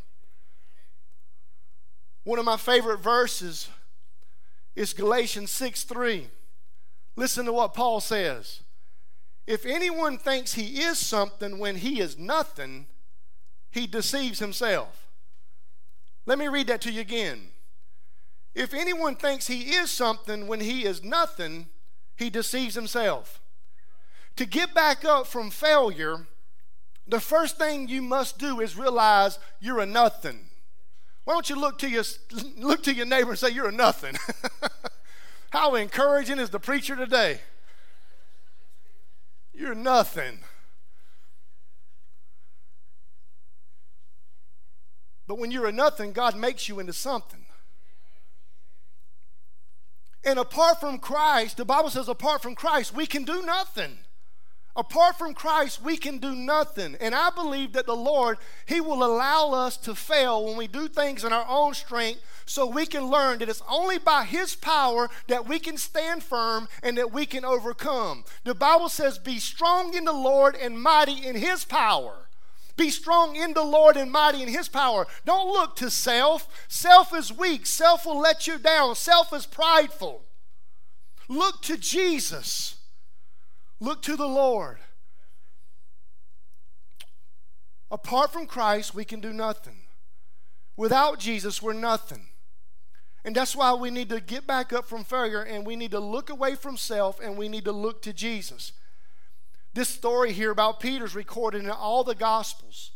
One 2.24 2.40
of 2.40 2.46
my 2.46 2.58
favorite 2.58 3.00
verses 3.00 3.70
is 4.76 4.94
Galatians 4.94 5.52
6 5.52 5.84
3. 5.84 6.30
Listen 7.16 7.46
to 7.46 7.54
what 7.54 7.74
Paul 7.74 8.02
says. 8.02 8.62
If 9.48 9.66
anyone 9.66 10.18
thinks 10.18 10.54
he 10.54 10.82
is 10.82 10.98
something 10.98 11.60
when 11.60 11.78
he 11.78 12.00
is 12.00 12.18
nothing, 12.18 12.88
he 13.72 13.88
deceives 13.88 14.40
himself. 14.40 15.08
Let 16.26 16.40
me 16.40 16.48
read 16.48 16.68
that 16.68 16.82
to 16.82 16.92
you 16.92 17.02
again. 17.02 17.50
If 18.56 18.74
anyone 18.74 19.16
thinks 19.16 19.48
he 19.48 19.76
is 19.76 19.92
something 19.92 20.48
when 20.48 20.62
he 20.62 20.86
is 20.86 21.04
nothing, 21.04 21.68
he 22.16 22.30
deceives 22.30 22.76
himself. 22.76 23.42
To 24.38 24.46
get 24.46 24.74
back 24.74 25.06
up 25.06 25.28
from 25.28 25.52
failure, 25.52 26.28
the 27.08 27.20
first 27.20 27.58
thing 27.58 27.88
you 27.88 28.02
must 28.02 28.40
do 28.40 28.60
is 28.62 28.78
realize 28.78 29.40
you're 29.60 29.80
a 29.80 29.86
nothing. 29.86 30.50
Why 31.26 31.34
don't 31.34 31.50
you 31.50 31.56
look 31.56 31.80
to 31.80 31.90
your 31.90 32.04
look 32.58 32.84
to 32.84 32.94
your 32.94 33.08
neighbor 33.08 33.32
and 33.32 33.40
say 33.40 33.50
you're 33.50 33.68
a 33.68 33.72
nothing? 33.72 34.16
How 35.50 35.76
encouraging 35.76 36.40
is 36.40 36.52
the 36.52 36.60
preacher 36.60 36.96
today? 36.96 37.40
You're 39.54 39.76
nothing. 39.76 40.40
But 45.28 45.40
when 45.40 45.50
you're 45.50 45.66
a 45.66 45.72
nothing, 45.72 46.12
God 46.12 46.38
makes 46.38 46.70
you 46.70 46.80
into 46.80 46.94
something. 46.94 47.46
And 50.24 50.38
apart 50.38 50.80
from 50.80 51.00
Christ, 51.00 51.58
the 51.58 51.66
Bible 51.66 51.90
says, 51.90 52.08
apart 52.08 52.42
from 52.42 52.54
Christ, 52.56 52.94
we 52.94 53.08
can 53.08 53.24
do 53.24 53.42
nothing. 53.44 53.98
Apart 54.78 55.18
from 55.18 55.34
Christ, 55.34 55.82
we 55.82 55.96
can 55.96 56.18
do 56.18 56.36
nothing. 56.36 56.98
And 57.00 57.16
I 57.16 57.30
believe 57.30 57.72
that 57.74 57.86
the 57.86 57.96
Lord, 57.96 58.38
He 58.66 58.82
will 58.82 59.04
allow 59.04 59.52
us 59.52 59.78
to 59.78 59.96
fail 59.96 60.44
when 60.44 60.58
we 60.58 60.68
do 60.68 60.90
things 60.90 61.24
in 61.24 61.32
our 61.32 61.46
own 61.48 61.74
strength 61.74 62.22
so 62.46 62.66
we 62.66 62.86
can 62.86 63.06
learn 63.06 63.40
that 63.40 63.48
it's 63.48 63.64
only 63.70 63.98
by 63.98 64.26
His 64.26 64.54
power 64.54 65.10
that 65.28 65.48
we 65.48 65.60
can 65.60 65.78
stand 65.78 66.24
firm 66.24 66.68
and 66.84 66.98
that 66.98 67.14
we 67.14 67.26
can 67.26 67.46
overcome. 67.46 68.26
The 68.44 68.54
Bible 68.54 68.90
says, 68.90 69.18
Be 69.18 69.40
strong 69.40 69.94
in 69.94 70.04
the 70.04 70.14
Lord 70.14 70.58
and 70.58 70.82
mighty 70.82 71.26
in 71.26 71.38
His 71.38 71.64
power. 71.64 72.28
Be 72.76 72.90
strong 72.90 73.38
in 73.38 73.54
the 73.54 73.64
Lord 73.64 73.96
and 73.96 74.12
mighty 74.12 74.44
in 74.44 74.50
His 74.50 74.68
power. 74.68 75.08
Don't 75.26 75.48
look 75.48 75.78
to 75.78 75.90
self. 75.90 76.50
Self 76.68 77.16
is 77.16 77.32
weak. 77.32 77.66
Self 77.66 78.06
will 78.06 78.20
let 78.20 78.46
you 78.46 78.58
down. 78.58 78.96
Self 78.96 79.32
is 79.32 79.46
prideful. 79.46 80.24
Look 81.30 81.62
to 81.62 81.78
Jesus. 81.78 82.76
Look 83.86 84.02
to 84.02 84.16
the 84.16 84.28
Lord. 84.28 84.80
Apart 87.92 88.34
from 88.34 88.48
Christ, 88.48 88.96
we 88.96 89.06
can 89.06 89.20
do 89.20 89.32
nothing. 89.32 89.82
Without 90.76 91.20
Jesus, 91.20 91.62
we're 91.62 91.74
nothing. 91.74 92.26
And 93.24 93.36
that's 93.36 93.56
why 93.56 93.76
we 93.76 93.92
need 93.92 94.10
to 94.10 94.20
get 94.20 94.48
back 94.48 94.74
up 94.74 94.86
from 94.86 95.04
failure 95.04 95.44
and 95.44 95.68
we 95.68 95.76
need 95.76 95.92
to 95.92 96.00
look 96.00 96.32
away 96.32 96.56
from 96.56 96.78
self 96.78 97.20
and 97.20 97.38
we 97.38 97.48
need 97.48 97.64
to 97.66 97.72
look 97.72 98.02
to 98.02 98.12
Jesus. 98.12 98.72
This 99.76 99.90
story 99.90 100.34
here 100.34 100.50
about 100.50 100.80
Peter 100.80 101.06
is 101.06 101.14
recorded 101.14 101.64
in 101.64 101.70
all 101.70 102.04
the 102.04 102.16
Gospels. 102.16 102.90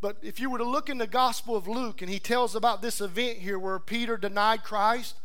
But 0.00 0.18
if 0.22 0.38
you 0.38 0.48
were 0.48 0.58
to 0.58 0.64
look 0.64 0.88
in 0.88 0.98
the 0.98 1.08
Gospel 1.08 1.56
of 1.56 1.66
Luke 1.66 2.02
and 2.02 2.10
he 2.10 2.20
tells 2.20 2.54
about 2.54 2.82
this 2.82 3.00
event 3.00 3.38
here 3.38 3.58
where 3.58 3.80
Peter 3.80 4.16
denied 4.16 4.62
Christ, 4.62 5.16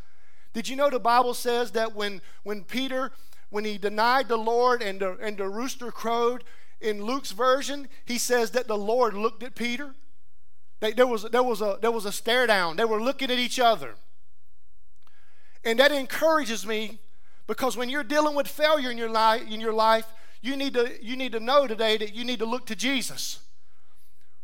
did 0.52 0.68
you 0.68 0.76
know 0.76 0.90
the 0.90 1.00
Bible 1.00 1.36
says 1.36 1.74
that 1.74 1.94
when, 1.94 2.22
when 2.42 2.64
Peter 2.64 3.12
when 3.54 3.66
he 3.66 3.78
denied 3.78 4.30
the 4.30 4.38
Lord 4.38 4.82
and 4.82 5.00
the, 5.00 5.16
and 5.22 5.38
the 5.38 5.48
rooster 5.48 5.92
crowed, 5.92 6.44
in 6.82 7.06
Luke's 7.06 7.32
version, 7.32 7.88
he 8.04 8.18
says 8.18 8.50
that 8.52 8.68
the 8.68 8.78
Lord 8.78 9.14
looked 9.14 9.44
at 9.44 9.54
Peter. 9.54 9.94
They, 10.80 10.92
there, 10.92 11.06
was, 11.06 11.22
there, 11.24 11.44
was 11.44 11.62
a, 11.62 11.78
there 11.80 11.92
was 11.92 12.06
a 12.06 12.12
stare 12.12 12.48
down. 12.48 12.78
They 12.78 12.84
were 12.84 13.02
looking 13.02 13.30
at 13.30 13.38
each 13.38 13.60
other. 13.60 13.94
And 15.64 15.78
that 15.78 15.92
encourages 15.92 16.66
me 16.66 16.98
because 17.46 17.78
when 17.78 17.90
you're 17.90 18.04
dealing 18.04 18.36
with 18.36 18.48
failure 18.48 18.90
in 18.90 18.98
your 18.98 19.10
life, 19.10 19.44
in 19.48 19.62
your 19.62 19.72
life 19.72 20.08
you, 20.42 20.58
need 20.58 20.74
to, 20.74 20.92
you 21.00 21.16
need 21.16 21.32
to 21.34 21.40
know 21.40 21.68
today 21.68 21.96
that 21.98 22.16
you 22.16 22.26
need 22.26 22.40
to 22.40 22.46
look 22.46 22.66
to 22.66 22.76
Jesus. 22.76 23.40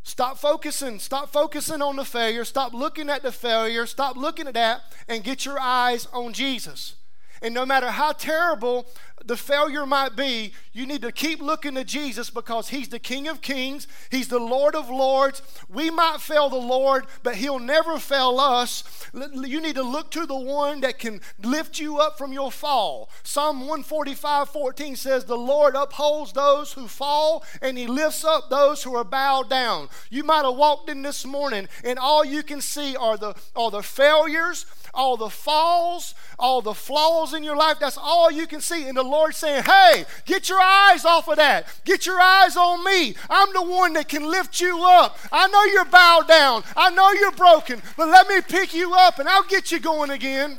Stop 0.04 0.38
focusing. 0.38 1.00
Stop 1.00 1.30
focusing 1.30 1.82
on 1.82 1.96
the 1.96 2.04
failure. 2.04 2.44
Stop 2.44 2.72
looking 2.72 3.10
at 3.10 3.22
the 3.24 3.32
failure. 3.32 3.86
Stop 3.86 4.16
looking 4.16 4.46
at 4.46 4.54
that 4.54 4.82
and 5.08 5.24
get 5.24 5.44
your 5.44 5.58
eyes 5.60 6.06
on 6.12 6.32
Jesus. 6.32 6.94
And 7.42 7.54
no 7.54 7.64
matter 7.64 7.90
how 7.90 8.12
terrible 8.12 8.86
the 9.24 9.36
failure 9.36 9.86
might 9.86 10.16
be, 10.16 10.52
you 10.72 10.86
need 10.86 11.02
to 11.02 11.12
keep 11.12 11.40
looking 11.40 11.74
to 11.74 11.84
Jesus 11.84 12.30
because 12.30 12.68
He's 12.68 12.88
the 12.88 12.98
King 12.98 13.28
of 13.28 13.40
Kings, 13.40 13.86
He's 14.10 14.28
the 14.28 14.38
Lord 14.38 14.74
of 14.74 14.88
Lords. 14.88 15.42
We 15.68 15.90
might 15.90 16.20
fail 16.20 16.48
the 16.48 16.56
Lord, 16.56 17.06
but 17.22 17.36
He'll 17.36 17.58
never 17.58 17.98
fail 17.98 18.40
us. 18.40 18.84
You 19.12 19.60
need 19.60 19.74
to 19.74 19.82
look 19.82 20.10
to 20.12 20.26
the 20.26 20.38
one 20.38 20.80
that 20.80 20.98
can 20.98 21.20
lift 21.42 21.78
you 21.78 21.98
up 21.98 22.16
from 22.16 22.32
your 22.32 22.50
fall. 22.50 23.10
Psalm 23.22 23.60
145 23.60 24.48
14 24.48 24.96
says, 24.96 25.24
The 25.24 25.36
Lord 25.36 25.74
upholds 25.74 26.32
those 26.32 26.72
who 26.72 26.88
fall 26.88 27.44
and 27.60 27.76
He 27.76 27.86
lifts 27.86 28.24
up 28.24 28.48
those 28.48 28.82
who 28.82 28.94
are 28.94 29.04
bowed 29.04 29.50
down. 29.50 29.88
You 30.10 30.24
might 30.24 30.44
have 30.44 30.56
walked 30.56 30.88
in 30.88 31.02
this 31.02 31.26
morning 31.26 31.68
and 31.84 31.98
all 31.98 32.24
you 32.24 32.42
can 32.42 32.60
see 32.60 32.96
are 32.96 33.16
the, 33.16 33.34
are 33.54 33.70
the 33.70 33.82
failures 33.82 34.66
all 34.94 35.16
the 35.16 35.30
falls, 35.30 36.14
all 36.38 36.62
the 36.62 36.74
flaws 36.74 37.34
in 37.34 37.42
your 37.42 37.56
life. 37.56 37.78
That's 37.78 37.98
all 37.98 38.30
you 38.30 38.46
can 38.46 38.60
see. 38.60 38.88
And 38.88 38.96
the 38.96 39.02
Lord 39.02 39.34
saying, 39.34 39.64
Hey, 39.64 40.04
get 40.26 40.48
your 40.48 40.60
eyes 40.60 41.04
off 41.04 41.28
of 41.28 41.36
that. 41.36 41.66
Get 41.84 42.06
your 42.06 42.20
eyes 42.20 42.56
on 42.56 42.84
me. 42.84 43.14
I'm 43.28 43.52
the 43.52 43.62
one 43.62 43.92
that 43.94 44.08
can 44.08 44.24
lift 44.24 44.60
you 44.60 44.82
up. 44.84 45.18
I 45.32 45.48
know 45.48 45.64
you're 45.64 45.84
bowed 45.84 46.28
down. 46.28 46.64
I 46.76 46.90
know 46.90 47.12
you're 47.12 47.32
broken, 47.32 47.82
but 47.96 48.08
let 48.08 48.28
me 48.28 48.40
pick 48.40 48.74
you 48.74 48.94
up 48.94 49.18
and 49.18 49.28
I'll 49.28 49.44
get 49.44 49.72
you 49.72 49.80
going 49.80 50.10
again. 50.10 50.58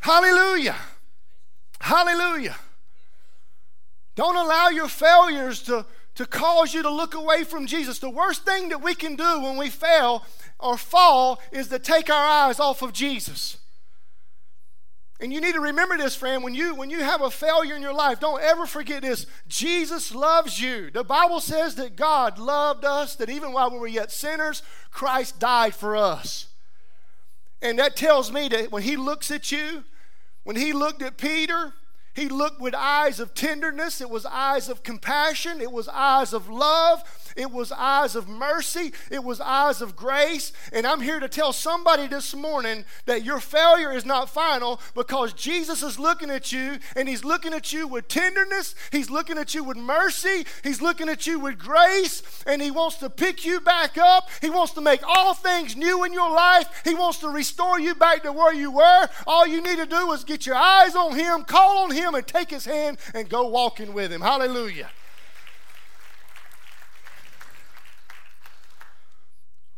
Hallelujah. 0.00 0.76
Hallelujah. 1.80 2.56
Don't 4.14 4.36
allow 4.36 4.68
your 4.68 4.88
failures 4.88 5.62
to, 5.62 5.84
to 6.14 6.26
cause 6.26 6.72
you 6.72 6.82
to 6.82 6.90
look 6.90 7.14
away 7.14 7.44
from 7.44 7.66
Jesus. 7.66 7.98
The 7.98 8.10
worst 8.10 8.44
thing 8.44 8.70
that 8.70 8.82
we 8.82 8.94
can 8.94 9.14
do 9.14 9.42
when 9.42 9.56
we 9.56 9.68
fail 9.68 10.24
or 10.58 10.76
fall 10.76 11.40
is 11.52 11.68
to 11.68 11.78
take 11.78 12.10
our 12.10 12.48
eyes 12.48 12.58
off 12.60 12.82
of 12.82 12.92
Jesus. 12.92 13.58
And 15.18 15.32
you 15.32 15.40
need 15.40 15.54
to 15.54 15.60
remember 15.60 15.96
this, 15.96 16.14
friend. 16.14 16.44
When 16.44 16.54
you 16.54 16.74
when 16.74 16.90
you 16.90 17.02
have 17.02 17.22
a 17.22 17.30
failure 17.30 17.74
in 17.74 17.80
your 17.80 17.94
life, 17.94 18.20
don't 18.20 18.42
ever 18.42 18.66
forget 18.66 19.02
this. 19.02 19.26
Jesus 19.48 20.14
loves 20.14 20.60
you. 20.60 20.90
The 20.90 21.04
Bible 21.04 21.40
says 21.40 21.74
that 21.76 21.96
God 21.96 22.38
loved 22.38 22.84
us, 22.84 23.16
that 23.16 23.30
even 23.30 23.52
while 23.52 23.70
we 23.70 23.78
were 23.78 23.86
yet 23.86 24.12
sinners, 24.12 24.62
Christ 24.90 25.38
died 25.38 25.74
for 25.74 25.96
us. 25.96 26.48
And 27.62 27.78
that 27.78 27.96
tells 27.96 28.30
me 28.30 28.48
that 28.48 28.70
when 28.70 28.82
he 28.82 28.96
looks 28.96 29.30
at 29.30 29.50
you, 29.50 29.84
when 30.44 30.56
he 30.56 30.74
looked 30.74 31.00
at 31.00 31.16
Peter, 31.16 31.72
he 32.14 32.28
looked 32.28 32.60
with 32.60 32.74
eyes 32.74 33.18
of 33.18 33.32
tenderness, 33.32 34.02
it 34.02 34.10
was 34.10 34.26
eyes 34.26 34.68
of 34.68 34.82
compassion, 34.82 35.60
it 35.60 35.72
was 35.72 35.88
eyes 35.88 36.32
of 36.34 36.48
love, 36.48 37.02
it 37.36 37.50
was 37.50 37.70
eyes 37.72 38.16
of 38.16 38.28
mercy. 38.28 38.92
It 39.10 39.22
was 39.22 39.40
eyes 39.40 39.80
of 39.80 39.94
grace. 39.94 40.52
And 40.72 40.86
I'm 40.86 41.00
here 41.00 41.20
to 41.20 41.28
tell 41.28 41.52
somebody 41.52 42.06
this 42.06 42.34
morning 42.34 42.84
that 43.04 43.24
your 43.24 43.40
failure 43.40 43.92
is 43.92 44.04
not 44.04 44.30
final 44.30 44.80
because 44.94 45.32
Jesus 45.32 45.82
is 45.82 45.98
looking 45.98 46.30
at 46.30 46.50
you 46.52 46.78
and 46.94 47.08
He's 47.08 47.24
looking 47.24 47.52
at 47.52 47.72
you 47.72 47.86
with 47.86 48.08
tenderness. 48.08 48.74
He's 48.90 49.10
looking 49.10 49.38
at 49.38 49.54
you 49.54 49.62
with 49.64 49.76
mercy. 49.76 50.46
He's 50.64 50.80
looking 50.80 51.08
at 51.08 51.26
you 51.26 51.38
with 51.38 51.58
grace. 51.58 52.22
And 52.46 52.62
He 52.62 52.70
wants 52.70 52.96
to 52.96 53.10
pick 53.10 53.44
you 53.44 53.60
back 53.60 53.98
up. 53.98 54.28
He 54.40 54.50
wants 54.50 54.72
to 54.72 54.80
make 54.80 55.06
all 55.06 55.34
things 55.34 55.76
new 55.76 56.04
in 56.04 56.12
your 56.12 56.30
life. 56.30 56.82
He 56.84 56.94
wants 56.94 57.18
to 57.18 57.28
restore 57.28 57.78
you 57.78 57.94
back 57.94 58.22
to 58.22 58.32
where 58.32 58.54
you 58.54 58.70
were. 58.70 59.08
All 59.26 59.46
you 59.46 59.60
need 59.60 59.76
to 59.76 59.86
do 59.86 60.10
is 60.12 60.24
get 60.24 60.46
your 60.46 60.56
eyes 60.56 60.94
on 60.94 61.16
Him, 61.16 61.44
call 61.44 61.84
on 61.84 61.90
Him, 61.90 62.14
and 62.14 62.26
take 62.26 62.50
His 62.50 62.64
hand 62.64 62.98
and 63.14 63.28
go 63.28 63.46
walking 63.48 63.92
with 63.92 64.12
Him. 64.12 64.20
Hallelujah. 64.20 64.88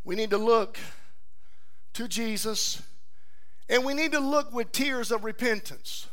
We 0.08 0.14
need 0.14 0.30
to 0.30 0.38
look 0.38 0.78
to 1.92 2.08
Jesus 2.08 2.80
and 3.68 3.84
we 3.84 3.92
need 3.92 4.12
to 4.12 4.20
look 4.20 4.54
with 4.54 4.72
tears 4.72 5.12
of 5.12 5.22
repentance. 5.22 6.06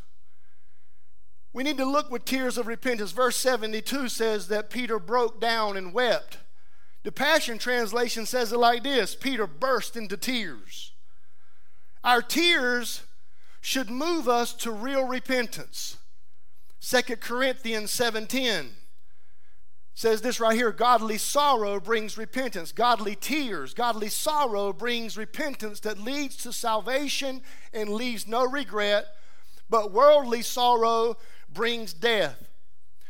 We 1.53 1.63
need 1.63 1.77
to 1.77 1.86
look 1.86 2.12
with 2.12 2.25
tears 2.25 2.58
of 2.58 2.67
repentance. 2.67 3.13
Verse 3.13 3.38
72 3.38 4.10
says 4.10 4.49
that 4.49 4.69
Peter 4.69 4.99
broke 4.99 5.39
down 5.39 5.77
and 5.77 5.93
wept. 5.93 6.39
The 7.03 7.13
Passion 7.13 7.58
Translation 7.58 8.25
says 8.25 8.51
it 8.51 8.58
like 8.58 8.84
this 8.84 9.15
Peter 9.15 9.47
burst 9.47 9.95
into 9.95 10.17
tears. 10.17 10.91
Our 12.03 12.21
tears 12.21 13.03
should 13.62 13.89
move 13.89 14.27
us 14.27 14.51
to 14.55 14.71
real 14.71 15.08
repentance. 15.08 15.95
2 16.81 17.21
Corinthians 17.21 17.91
7:10 17.91 18.71
says 19.95 20.21
this 20.21 20.41
right 20.41 20.55
here 20.55 20.71
godly 20.71 21.17
sorrow 21.17 21.79
brings 21.79 22.17
repentance. 22.17 22.71
Godly 22.71 23.15
tears. 23.15 23.73
Godly 23.73 24.10
sorrow 24.10 24.73
brings 24.73 25.17
repentance 25.17 25.79
that 25.79 25.97
leads 25.97 26.36
to 26.38 26.53
salvation 26.53 27.41
and 27.73 27.89
leaves 27.89 28.27
no 28.27 28.45
regret. 28.45 29.05
But 29.69 29.91
worldly 29.91 30.41
sorrow 30.41 31.17
brings 31.51 31.93
death. 31.93 32.49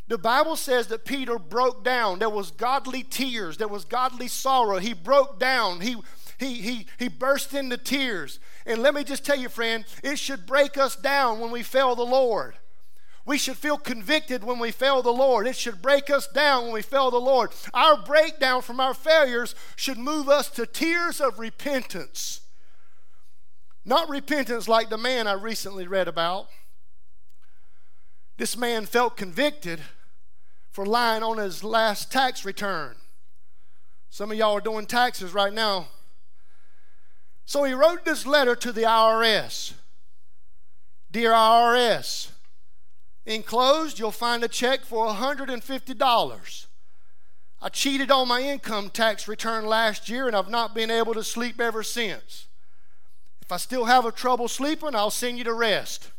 The 0.07 0.19
bible 0.19 0.55
says 0.55 0.87
that 0.87 1.03
peter 1.03 1.39
broke 1.39 1.83
down. 1.83 2.19
There 2.19 2.29
was 2.29 2.51
godly 2.51 3.01
tears. 3.01 3.57
There 3.57 3.67
was 3.67 3.83
godly 3.83 4.27
sorrow. 4.27 4.77
He 4.77 4.93
broke 4.93 5.39
down. 5.39 5.81
He 5.81 5.97
he, 6.37 6.55
he, 6.55 6.87
he 6.99 7.07
burst 7.07 7.53
into 7.53 7.77
tears. 7.77 8.39
And 8.65 8.81
let 8.81 8.93
me 8.93 9.05
just 9.05 9.25
tell 9.25 9.37
you, 9.37 9.47
friend, 9.47 9.85
it 10.03 10.19
should 10.19 10.45
break 10.45 10.77
us 10.77 10.95
down 10.95 11.39
when 11.39 11.49
we 11.49 11.63
fail 11.63 11.95
the 11.95 12.03
Lord. 12.03 12.55
We 13.25 13.39
should 13.39 13.57
feel 13.57 13.77
convicted 13.77 14.43
when 14.43 14.59
we 14.59 14.71
fail 14.71 15.01
the 15.01 15.11
Lord. 15.11 15.47
It 15.47 15.55
should 15.55 15.81
break 15.81 16.11
us 16.11 16.27
down 16.27 16.65
when 16.65 16.73
we 16.73 16.83
fail 16.83 17.09
the 17.09 17.17
Lord. 17.17 17.51
Our 17.73 17.97
breakdown 17.97 18.61
from 18.61 18.79
our 18.79 18.93
failures 18.93 19.55
should 19.75 19.97
move 19.97 20.29
us 20.29 20.49
to 20.51 20.67
tears 20.67 21.19
of 21.19 21.39
repentance. 21.39 22.41
Not 23.83 24.09
repentance 24.09 24.67
like 24.67 24.89
the 24.89 24.97
man 24.97 25.27
I 25.27 25.33
recently 25.33 25.87
read 25.87 26.07
about. 26.07 26.47
This 28.37 28.55
man 28.55 28.85
felt 28.85 29.17
convicted 29.17 29.81
for 30.69 30.85
lying 30.85 31.23
on 31.23 31.37
his 31.37 31.63
last 31.63 32.11
tax 32.11 32.45
return. 32.45 32.95
Some 34.09 34.31
of 34.31 34.37
y'all 34.37 34.57
are 34.57 34.61
doing 34.61 34.85
taxes 34.85 35.33
right 35.33 35.53
now. 35.53 35.87
So 37.45 37.63
he 37.63 37.73
wrote 37.73 38.05
this 38.05 38.25
letter 38.25 38.55
to 38.55 38.71
the 38.71 38.83
IRS 38.83 39.73
Dear 41.11 41.31
IRS, 41.31 42.31
Enclosed, 43.25 43.97
you'll 43.97 44.11
find 44.11 44.43
a 44.43 44.47
check 44.47 44.81
for 44.81 45.07
$150. 45.07 46.65
I 47.61 47.69
cheated 47.69 48.11
on 48.11 48.27
my 48.27 48.41
income 48.41 48.89
tax 48.91 49.27
return 49.27 49.65
last 49.65 50.09
year 50.09 50.27
and 50.27 50.35
I've 50.35 50.49
not 50.49 50.75
been 50.75 50.91
able 50.91 51.15
to 51.15 51.23
sleep 51.23 51.59
ever 51.59 51.81
since. 51.81 52.45
If 53.41 53.51
I 53.51 53.57
still 53.57 53.85
have 53.85 54.05
a 54.05 54.11
trouble 54.11 54.47
sleeping, 54.47 54.95
I'll 54.95 55.09
send 55.09 55.37
you 55.39 55.43
to 55.45 55.53
rest. 55.53 56.11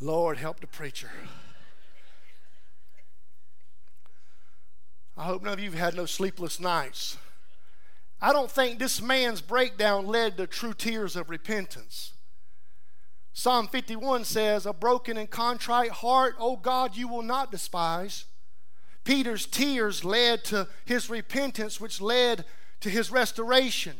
Lord, 0.00 0.38
help 0.38 0.60
the 0.60 0.66
preacher. 0.66 1.10
I 5.16 5.24
hope 5.24 5.42
none 5.42 5.52
of 5.52 5.60
you 5.60 5.70
have 5.70 5.78
had 5.78 5.94
no 5.94 6.06
sleepless 6.06 6.58
nights. 6.58 7.16
I 8.22 8.32
don't 8.32 8.50
think 8.50 8.78
this 8.78 9.02
man's 9.02 9.40
breakdown 9.40 10.06
led 10.06 10.36
to 10.36 10.46
true 10.46 10.74
tears 10.74 11.16
of 11.16 11.28
repentance. 11.28 12.12
Psalm 13.32 13.66
51 13.66 14.24
says, 14.24 14.64
A 14.64 14.72
broken 14.72 15.16
and 15.16 15.28
contrite 15.28 15.90
heart, 15.90 16.36
O 16.38 16.54
God, 16.56 16.96
you 16.96 17.08
will 17.08 17.22
not 17.22 17.50
despise. 17.50 18.26
Peter's 19.02 19.44
tears 19.44 20.04
led 20.04 20.44
to 20.44 20.68
his 20.84 21.10
repentance, 21.10 21.80
which 21.80 22.00
led 22.00 22.44
to 22.80 22.88
his 22.88 23.10
restoration. 23.10 23.96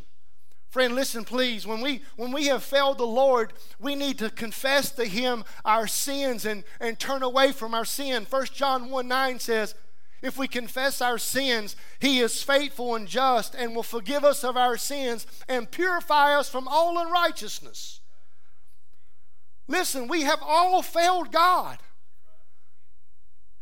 Friend, 0.68 0.94
listen, 0.94 1.24
please. 1.24 1.66
When 1.66 1.80
we 1.80 2.02
when 2.16 2.32
we 2.32 2.46
have 2.46 2.62
failed 2.62 2.98
the 2.98 3.04
Lord, 3.04 3.52
we 3.78 3.94
need 3.94 4.18
to 4.20 4.30
confess 4.30 4.90
to 4.92 5.04
Him 5.04 5.44
our 5.66 5.86
sins 5.86 6.46
and, 6.46 6.64
and 6.80 6.98
turn 6.98 7.22
away 7.22 7.52
from 7.52 7.74
our 7.74 7.84
sin. 7.84 8.26
1 8.30 8.46
John 8.54 8.88
1 8.88 9.06
9 9.06 9.38
says, 9.38 9.74
if 10.22 10.38
we 10.38 10.46
confess 10.46 11.02
our 11.02 11.18
sins, 11.18 11.74
He 11.98 12.20
is 12.20 12.42
faithful 12.42 12.94
and 12.94 13.08
just 13.08 13.54
and 13.54 13.74
will 13.74 13.82
forgive 13.82 14.24
us 14.24 14.44
of 14.44 14.56
our 14.56 14.76
sins 14.76 15.26
and 15.48 15.70
purify 15.70 16.34
us 16.34 16.48
from 16.48 16.68
all 16.68 16.98
unrighteousness. 16.98 18.00
Listen, 19.66 20.06
we 20.06 20.22
have 20.22 20.40
all 20.42 20.82
failed 20.82 21.32
God. 21.32 21.78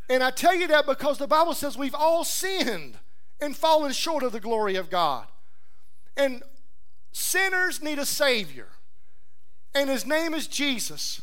And 0.08 0.22
I 0.22 0.30
tell 0.30 0.54
you 0.54 0.66
that 0.68 0.86
because 0.86 1.18
the 1.18 1.26
Bible 1.26 1.54
says 1.54 1.78
we've 1.78 1.94
all 1.94 2.24
sinned 2.24 2.98
and 3.40 3.56
fallen 3.56 3.92
short 3.92 4.22
of 4.22 4.32
the 4.32 4.40
glory 4.40 4.76
of 4.76 4.90
God. 4.90 5.26
And 6.16 6.42
sinners 7.12 7.82
need 7.82 7.98
a 7.98 8.06
Savior. 8.06 8.68
And 9.74 9.88
His 9.88 10.04
name 10.04 10.34
is 10.34 10.46
Jesus, 10.46 11.22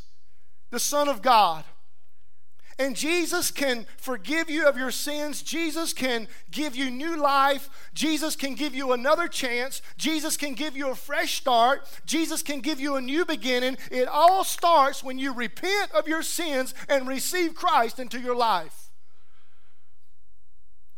the 0.72 0.80
Son 0.80 1.08
of 1.10 1.22
God. 1.22 1.66
And 2.80 2.96
Jesus 2.96 3.50
can 3.50 3.88
forgive 3.98 4.52
you 4.52 4.68
of 4.68 4.78
your 4.78 4.92
sins. 4.92 5.42
Jesus 5.42 5.94
can 5.94 6.28
give 6.52 6.76
you 6.76 6.92
new 6.92 7.18
life. 7.18 7.70
Jesus 7.96 8.36
can 8.36 8.54
give 8.54 8.76
you 8.76 8.94
another 8.94 9.28
chance. 9.28 9.82
Jesus 9.98 10.38
can 10.38 10.54
give 10.54 10.78
you 10.78 10.92
a 10.92 10.96
fresh 10.96 11.38
start. 11.38 11.88
Jesus 12.06 12.44
can 12.44 12.60
give 12.60 12.80
you 12.80 12.96
a 12.96 13.02
new 13.02 13.26
beginning. 13.26 13.78
It 13.90 14.08
all 14.08 14.44
starts 14.44 15.04
when 15.04 15.18
you 15.18 15.34
repent 15.34 15.92
of 15.92 16.08
your 16.08 16.22
sins 16.22 16.76
and 16.88 17.08
receive 17.08 17.56
Christ 17.56 17.98
into 17.98 18.20
your 18.20 18.36
life. 18.36 18.92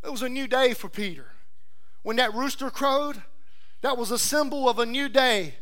It 0.03 0.11
was 0.11 0.21
a 0.21 0.29
new 0.29 0.47
day 0.47 0.73
for 0.73 0.89
Peter. 0.89 1.27
When 2.03 2.17
that 2.17 2.33
rooster 2.33 2.69
crowed, 2.69 3.21
that 3.81 3.97
was 3.97 4.11
a 4.11 4.19
symbol 4.19 4.67
of 4.67 4.79
a 4.79 4.85
new 4.85 5.07
day. 5.07 5.55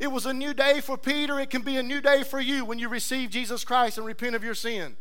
It 0.00 0.10
was 0.10 0.26
a 0.26 0.32
new 0.32 0.54
day 0.54 0.80
for 0.80 0.98
Peter. 0.98 1.38
It 1.38 1.50
can 1.50 1.62
be 1.62 1.76
a 1.76 1.82
new 1.84 2.00
day 2.00 2.24
for 2.24 2.40
you 2.40 2.64
when 2.64 2.80
you 2.80 2.88
receive 2.88 3.30
Jesus 3.30 3.62
Christ 3.62 3.98
and 3.98 4.06
repent 4.06 4.34
of 4.34 4.42
your 4.42 4.54
sin. 4.54 4.96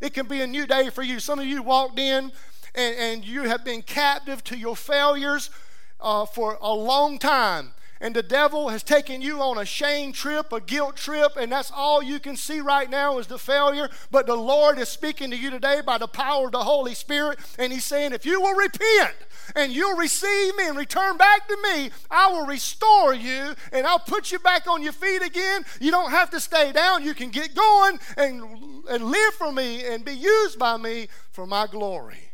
It 0.00 0.14
can 0.14 0.26
be 0.26 0.40
a 0.40 0.46
new 0.46 0.66
day 0.66 0.90
for 0.90 1.02
you. 1.02 1.20
Some 1.20 1.38
of 1.38 1.46
you 1.46 1.62
walked 1.62 1.98
in 1.98 2.32
and, 2.74 2.96
and 2.96 3.24
you 3.24 3.42
have 3.42 3.64
been 3.64 3.82
captive 3.82 4.44
to 4.44 4.56
your 4.56 4.76
failures 4.76 5.50
uh, 6.00 6.26
for 6.26 6.58
a 6.60 6.72
long 6.72 7.18
time. 7.18 7.72
And 8.00 8.14
the 8.14 8.22
devil 8.22 8.68
has 8.68 8.82
taken 8.82 9.20
you 9.20 9.40
on 9.40 9.58
a 9.58 9.64
shame 9.64 10.12
trip, 10.12 10.52
a 10.52 10.60
guilt 10.60 10.96
trip, 10.96 11.36
and 11.36 11.50
that's 11.50 11.72
all 11.74 12.02
you 12.02 12.20
can 12.20 12.36
see 12.36 12.60
right 12.60 12.88
now 12.88 13.18
is 13.18 13.26
the 13.26 13.38
failure. 13.38 13.88
But 14.10 14.26
the 14.26 14.36
Lord 14.36 14.78
is 14.78 14.88
speaking 14.88 15.30
to 15.30 15.36
you 15.36 15.50
today 15.50 15.80
by 15.84 15.98
the 15.98 16.06
power 16.06 16.46
of 16.46 16.52
the 16.52 16.64
Holy 16.64 16.94
Spirit, 16.94 17.38
and 17.58 17.72
He's 17.72 17.84
saying, 17.84 18.12
if 18.12 18.24
you 18.24 18.40
will 18.40 18.54
repent, 18.54 19.14
and 19.54 19.72
you'll 19.72 19.96
receive 19.96 20.56
me 20.56 20.68
and 20.68 20.76
return 20.76 21.16
back 21.16 21.48
to 21.48 21.56
me, 21.62 21.90
I 22.10 22.30
will 22.30 22.46
restore 22.46 23.14
you 23.14 23.54
and 23.72 23.86
I'll 23.86 23.98
put 23.98 24.30
you 24.30 24.38
back 24.38 24.66
on 24.66 24.82
your 24.82 24.92
feet 24.92 25.22
again. 25.22 25.64
You 25.80 25.90
don't 25.90 26.10
have 26.10 26.30
to 26.30 26.40
stay 26.40 26.72
down. 26.72 27.04
You 27.04 27.14
can 27.14 27.30
get 27.30 27.54
going 27.54 27.98
and, 28.16 28.42
and 28.88 29.04
live 29.04 29.34
for 29.34 29.52
me 29.52 29.84
and 29.86 30.04
be 30.04 30.12
used 30.12 30.58
by 30.58 30.76
me 30.76 31.08
for 31.30 31.46
my 31.46 31.66
glory. 31.66 32.32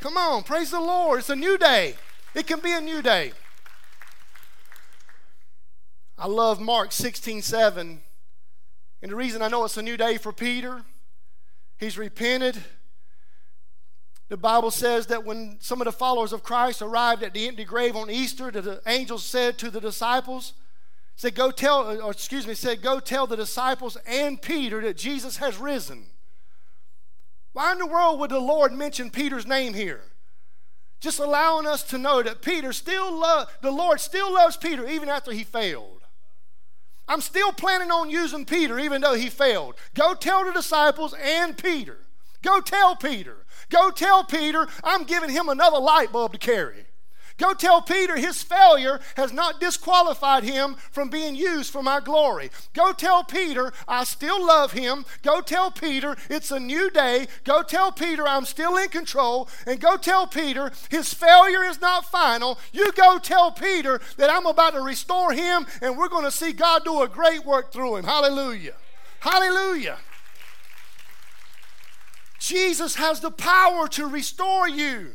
Come 0.00 0.16
on, 0.16 0.42
praise 0.42 0.70
the 0.70 0.80
Lord. 0.80 1.20
It's 1.20 1.30
a 1.30 1.36
new 1.36 1.58
day. 1.58 1.94
It 2.34 2.46
can 2.46 2.60
be 2.60 2.72
a 2.72 2.80
new 2.80 3.02
day. 3.02 3.32
I 6.18 6.26
love 6.26 6.60
Mark 6.60 6.92
16 6.92 7.42
7. 7.42 8.00
And 9.02 9.12
the 9.12 9.16
reason 9.16 9.42
I 9.42 9.48
know 9.48 9.64
it's 9.64 9.76
a 9.76 9.82
new 9.82 9.96
day 9.96 10.16
for 10.16 10.32
Peter, 10.32 10.82
he's 11.78 11.98
repented 11.98 12.62
the 14.28 14.36
Bible 14.36 14.72
says 14.72 15.06
that 15.06 15.24
when 15.24 15.56
some 15.60 15.80
of 15.80 15.84
the 15.84 15.92
followers 15.92 16.32
of 16.32 16.42
Christ 16.42 16.82
arrived 16.82 17.22
at 17.22 17.32
the 17.32 17.46
empty 17.46 17.64
grave 17.64 17.94
on 17.94 18.10
Easter, 18.10 18.50
the 18.50 18.82
angels 18.86 19.24
said 19.24 19.56
to 19.58 19.70
the 19.70 19.80
disciples, 19.80 20.54
said, 21.14 21.36
Go 21.36 21.52
tell, 21.52 22.02
or 22.02 22.10
excuse 22.10 22.46
me, 22.46 22.54
said, 22.54 22.82
Go 22.82 22.98
tell 22.98 23.28
the 23.28 23.36
disciples 23.36 23.96
and 24.04 24.42
Peter 24.42 24.80
that 24.80 24.96
Jesus 24.96 25.36
has 25.36 25.58
risen. 25.58 26.06
Why 27.52 27.72
in 27.72 27.78
the 27.78 27.86
world 27.86 28.18
would 28.18 28.30
the 28.30 28.40
Lord 28.40 28.72
mention 28.72 29.10
Peter's 29.10 29.46
name 29.46 29.74
here? 29.74 30.02
Just 30.98 31.20
allowing 31.20 31.66
us 31.66 31.84
to 31.84 31.98
know 31.98 32.22
that 32.22 32.42
Peter 32.42 32.72
still 32.72 33.16
love 33.16 33.48
the 33.62 33.70
Lord 33.70 34.00
still 34.00 34.32
loves 34.34 34.56
Peter 34.56 34.88
even 34.88 35.08
after 35.08 35.30
he 35.30 35.44
failed. 35.44 36.02
I'm 37.08 37.20
still 37.20 37.52
planning 37.52 37.90
on 37.90 38.10
using 38.10 38.44
Peter 38.44 38.78
even 38.78 39.00
though 39.00 39.14
he 39.14 39.28
failed. 39.28 39.76
Go 39.94 40.14
tell 40.14 40.44
the 40.44 40.52
disciples 40.52 41.14
and 41.14 41.56
Peter. 41.56 41.98
Go 42.42 42.60
tell 42.60 42.96
Peter. 42.96 43.44
Go 43.70 43.90
tell 43.90 44.24
Peter 44.24 44.66
I'm 44.82 45.04
giving 45.04 45.30
him 45.30 45.48
another 45.48 45.78
light 45.78 46.12
bulb 46.12 46.32
to 46.32 46.38
carry. 46.38 46.86
Go 47.38 47.52
tell 47.52 47.82
Peter 47.82 48.16
his 48.16 48.42
failure 48.42 49.00
has 49.16 49.32
not 49.32 49.60
disqualified 49.60 50.42
him 50.42 50.76
from 50.90 51.10
being 51.10 51.34
used 51.34 51.70
for 51.70 51.82
my 51.82 52.00
glory. 52.00 52.50
Go 52.72 52.92
tell 52.92 53.24
Peter 53.24 53.72
I 53.86 54.04
still 54.04 54.44
love 54.44 54.72
him. 54.72 55.04
Go 55.22 55.42
tell 55.42 55.70
Peter 55.70 56.16
it's 56.30 56.50
a 56.50 56.58
new 56.58 56.90
day. 56.90 57.26
Go 57.44 57.62
tell 57.62 57.92
Peter 57.92 58.26
I'm 58.26 58.46
still 58.46 58.76
in 58.76 58.88
control. 58.88 59.48
And 59.66 59.80
go 59.80 59.96
tell 59.96 60.26
Peter 60.26 60.70
his 60.90 61.12
failure 61.12 61.62
is 61.62 61.80
not 61.80 62.06
final. 62.06 62.58
You 62.72 62.90
go 62.92 63.18
tell 63.18 63.52
Peter 63.52 64.00
that 64.16 64.30
I'm 64.30 64.46
about 64.46 64.72
to 64.72 64.80
restore 64.80 65.32
him 65.32 65.66
and 65.82 65.98
we're 65.98 66.08
going 66.08 66.24
to 66.24 66.30
see 66.30 66.52
God 66.52 66.84
do 66.84 67.02
a 67.02 67.08
great 67.08 67.44
work 67.44 67.70
through 67.70 67.96
him. 67.96 68.04
Hallelujah. 68.04 68.74
Hallelujah. 69.20 69.98
Jesus 72.38 72.94
has 72.94 73.20
the 73.20 73.30
power 73.30 73.88
to 73.88 74.06
restore 74.06 74.68
you. 74.68 75.12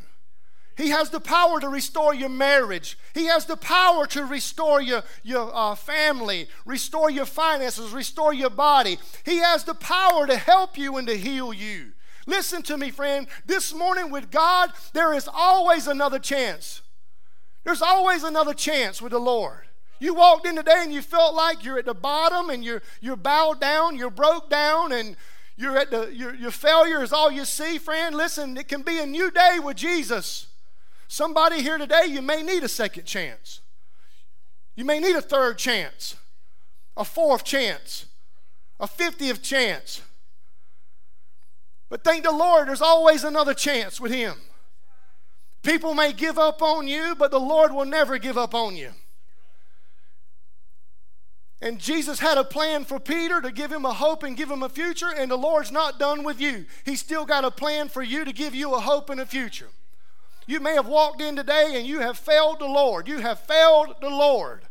He 0.76 0.88
has 0.88 1.10
the 1.10 1.20
power 1.20 1.60
to 1.60 1.68
restore 1.68 2.14
your 2.14 2.30
marriage. 2.30 2.98
He 3.14 3.26
has 3.26 3.44
the 3.44 3.56
power 3.56 4.06
to 4.06 4.24
restore 4.24 4.80
your, 4.80 5.02
your 5.22 5.50
uh, 5.54 5.74
family, 5.74 6.48
restore 6.64 7.10
your 7.10 7.26
finances, 7.26 7.92
restore 7.92 8.32
your 8.32 8.50
body. 8.50 8.98
He 9.24 9.38
has 9.38 9.64
the 9.64 9.74
power 9.74 10.26
to 10.26 10.36
help 10.36 10.78
you 10.78 10.96
and 10.96 11.06
to 11.08 11.16
heal 11.16 11.52
you. 11.52 11.92
Listen 12.26 12.62
to 12.62 12.78
me, 12.78 12.90
friend. 12.90 13.26
This 13.44 13.74
morning 13.74 14.10
with 14.10 14.30
God, 14.30 14.72
there 14.92 15.12
is 15.12 15.28
always 15.32 15.86
another 15.86 16.18
chance. 16.18 16.80
There's 17.64 17.82
always 17.82 18.22
another 18.22 18.54
chance 18.54 19.02
with 19.02 19.12
the 19.12 19.20
Lord. 19.20 19.66
You 19.98 20.14
walked 20.14 20.46
in 20.46 20.56
today 20.56 20.78
and 20.78 20.92
you 20.92 21.02
felt 21.02 21.34
like 21.34 21.64
you're 21.64 21.78
at 21.78 21.84
the 21.84 21.94
bottom 21.94 22.50
and 22.50 22.64
you're, 22.64 22.82
you're 23.00 23.16
bowed 23.16 23.60
down, 23.60 23.96
you're 23.96 24.10
broke 24.10 24.50
down, 24.50 24.90
and 24.90 25.16
you're 25.56 25.76
at 25.76 25.90
the, 25.90 26.12
your, 26.12 26.34
your 26.34 26.50
failure 26.50 27.02
is 27.02 27.12
all 27.12 27.30
you 27.30 27.44
see, 27.44 27.78
friend. 27.78 28.16
Listen, 28.16 28.56
it 28.56 28.66
can 28.66 28.82
be 28.82 28.98
a 28.98 29.06
new 29.06 29.30
day 29.30 29.58
with 29.62 29.76
Jesus. 29.76 30.48
Somebody 31.12 31.60
here 31.60 31.76
today, 31.76 32.06
you 32.08 32.22
may 32.22 32.42
need 32.42 32.64
a 32.64 32.68
second 32.70 33.04
chance. 33.04 33.60
You 34.74 34.86
may 34.86 34.98
need 34.98 35.14
a 35.14 35.20
third 35.20 35.58
chance, 35.58 36.16
a 36.96 37.04
fourth 37.04 37.44
chance, 37.44 38.06
a 38.80 38.86
50th 38.86 39.42
chance. 39.42 40.00
But 41.90 42.02
thank 42.02 42.24
the 42.24 42.32
Lord, 42.32 42.66
there's 42.66 42.80
always 42.80 43.24
another 43.24 43.52
chance 43.52 44.00
with 44.00 44.10
Him. 44.10 44.36
People 45.62 45.92
may 45.92 46.14
give 46.14 46.38
up 46.38 46.62
on 46.62 46.88
you, 46.88 47.14
but 47.14 47.30
the 47.30 47.38
Lord 47.38 47.74
will 47.74 47.84
never 47.84 48.16
give 48.16 48.38
up 48.38 48.54
on 48.54 48.74
you. 48.74 48.92
And 51.60 51.78
Jesus 51.78 52.20
had 52.20 52.38
a 52.38 52.44
plan 52.44 52.86
for 52.86 52.98
Peter 52.98 53.42
to 53.42 53.52
give 53.52 53.70
him 53.70 53.84
a 53.84 53.92
hope 53.92 54.22
and 54.22 54.34
give 54.34 54.50
him 54.50 54.62
a 54.62 54.68
future, 54.70 55.12
and 55.14 55.30
the 55.30 55.36
Lord's 55.36 55.70
not 55.70 55.98
done 55.98 56.24
with 56.24 56.40
you. 56.40 56.64
He's 56.86 57.00
still 57.00 57.26
got 57.26 57.44
a 57.44 57.50
plan 57.50 57.90
for 57.90 58.02
you 58.02 58.24
to 58.24 58.32
give 58.32 58.54
you 58.54 58.74
a 58.74 58.80
hope 58.80 59.10
and 59.10 59.20
a 59.20 59.26
future. 59.26 59.68
You 60.46 60.60
may 60.60 60.74
have 60.74 60.88
walked 60.88 61.20
in 61.20 61.36
today 61.36 61.72
and 61.74 61.86
you 61.86 62.00
have 62.00 62.18
failed 62.18 62.58
the 62.60 62.66
Lord. 62.66 63.08
You 63.08 63.18
have 63.18 63.40
failed 63.40 63.94
the 64.00 64.10
Lord. 64.10 64.62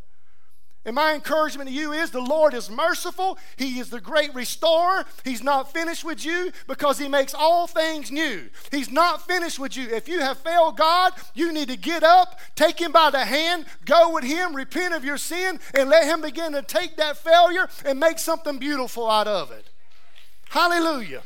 And 0.84 0.96
my 0.96 1.14
encouragement 1.14 1.70
to 1.70 1.76
you 1.76 1.92
is 1.92 2.10
the 2.10 2.20
Lord 2.20 2.56
is 2.56 2.68
merciful. 2.68 3.38
He 3.56 3.80
is 3.80 3.92
the 3.92 4.02
great 4.02 4.34
restorer. 4.34 5.06
He's 5.24 5.44
not 5.44 5.72
finished 5.72 6.04
with 6.04 6.26
you 6.26 6.52
because 6.68 6.98
He 6.98 7.08
makes 7.08 7.36
all 7.36 7.68
things 7.68 8.10
new. 8.10 8.50
He's 8.72 8.90
not 8.92 9.28
finished 9.28 9.60
with 9.60 9.78
you. 9.78 9.88
If 9.90 10.08
you 10.08 10.22
have 10.22 10.40
failed 10.40 10.78
God, 10.78 11.14
you 11.36 11.54
need 11.54 11.68
to 11.68 11.78
get 11.78 12.04
up, 12.04 12.40
take 12.56 12.82
Him 12.82 12.92
by 12.92 13.12
the 13.12 13.24
hand, 13.24 13.66
go 13.86 14.12
with 14.12 14.24
Him, 14.24 14.56
repent 14.56 14.96
of 14.96 15.06
your 15.06 15.20
sin, 15.20 15.60
and 15.76 15.88
let 15.88 16.06
Him 16.06 16.22
begin 16.22 16.54
to 16.54 16.64
take 16.64 16.98
that 16.98 17.16
failure 17.16 17.70
and 17.86 18.00
make 18.00 18.18
something 18.18 18.58
beautiful 18.58 19.08
out 19.08 19.28
of 19.28 19.52
it. 19.52 19.70
Hallelujah. 20.50 21.22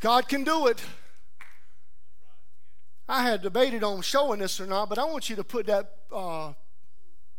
God 0.00 0.28
can 0.28 0.44
do 0.44 0.68
it. 0.68 0.80
I 3.08 3.22
had 3.22 3.42
debated 3.42 3.82
on 3.82 4.02
showing 4.02 4.40
this 4.40 4.60
or 4.60 4.66
not, 4.66 4.88
but 4.88 4.98
I 4.98 5.04
want 5.04 5.30
you 5.30 5.36
to 5.36 5.44
put 5.44 5.66
that. 5.66 5.92
Uh, 6.12 6.52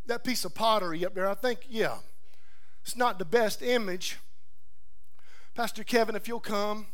that 0.09 0.23
piece 0.23 0.43
of 0.43 0.53
pottery 0.53 1.05
up 1.05 1.13
there. 1.13 1.29
I 1.29 1.35
think, 1.35 1.61
yeah, 1.69 1.97
it's 2.83 2.97
not 2.97 3.17
the 3.19 3.25
best 3.25 3.61
image. 3.61 4.17
Pastor 5.55 5.83
Kevin, 5.83 6.15
if 6.15 6.27
you'll 6.27 6.39
come. 6.39 6.87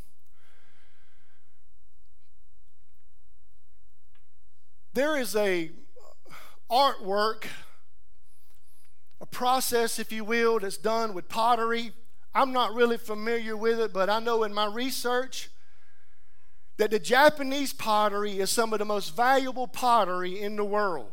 There 4.94 5.18
is 5.18 5.36
a 5.36 5.72
artwork, 6.70 7.46
a 9.20 9.26
process, 9.26 9.98
if 10.00 10.12
you 10.12 10.24
will, 10.24 10.60
that's 10.60 10.78
done 10.78 11.14
with 11.14 11.28
pottery. 11.28 11.92
I'm 12.34 12.52
not 12.52 12.74
really 12.74 12.98
familiar 12.98 13.56
with 13.56 13.80
it, 13.80 13.94
but 13.94 14.10
I 14.10 14.20
know 14.20 14.44
in 14.44 14.54
my 14.54 14.66
research 14.66 15.50
that 16.78 16.92
the 16.92 17.00
Japanese 17.00 17.74
pottery 17.74 18.40
is 18.40 18.50
some 18.50 18.74
of 18.74 18.80
the 18.80 18.86
most 18.86 19.16
valuable 19.16 19.68
pottery 19.68 20.40
in 20.40 20.56
the 20.56 20.66
world. 20.66 21.12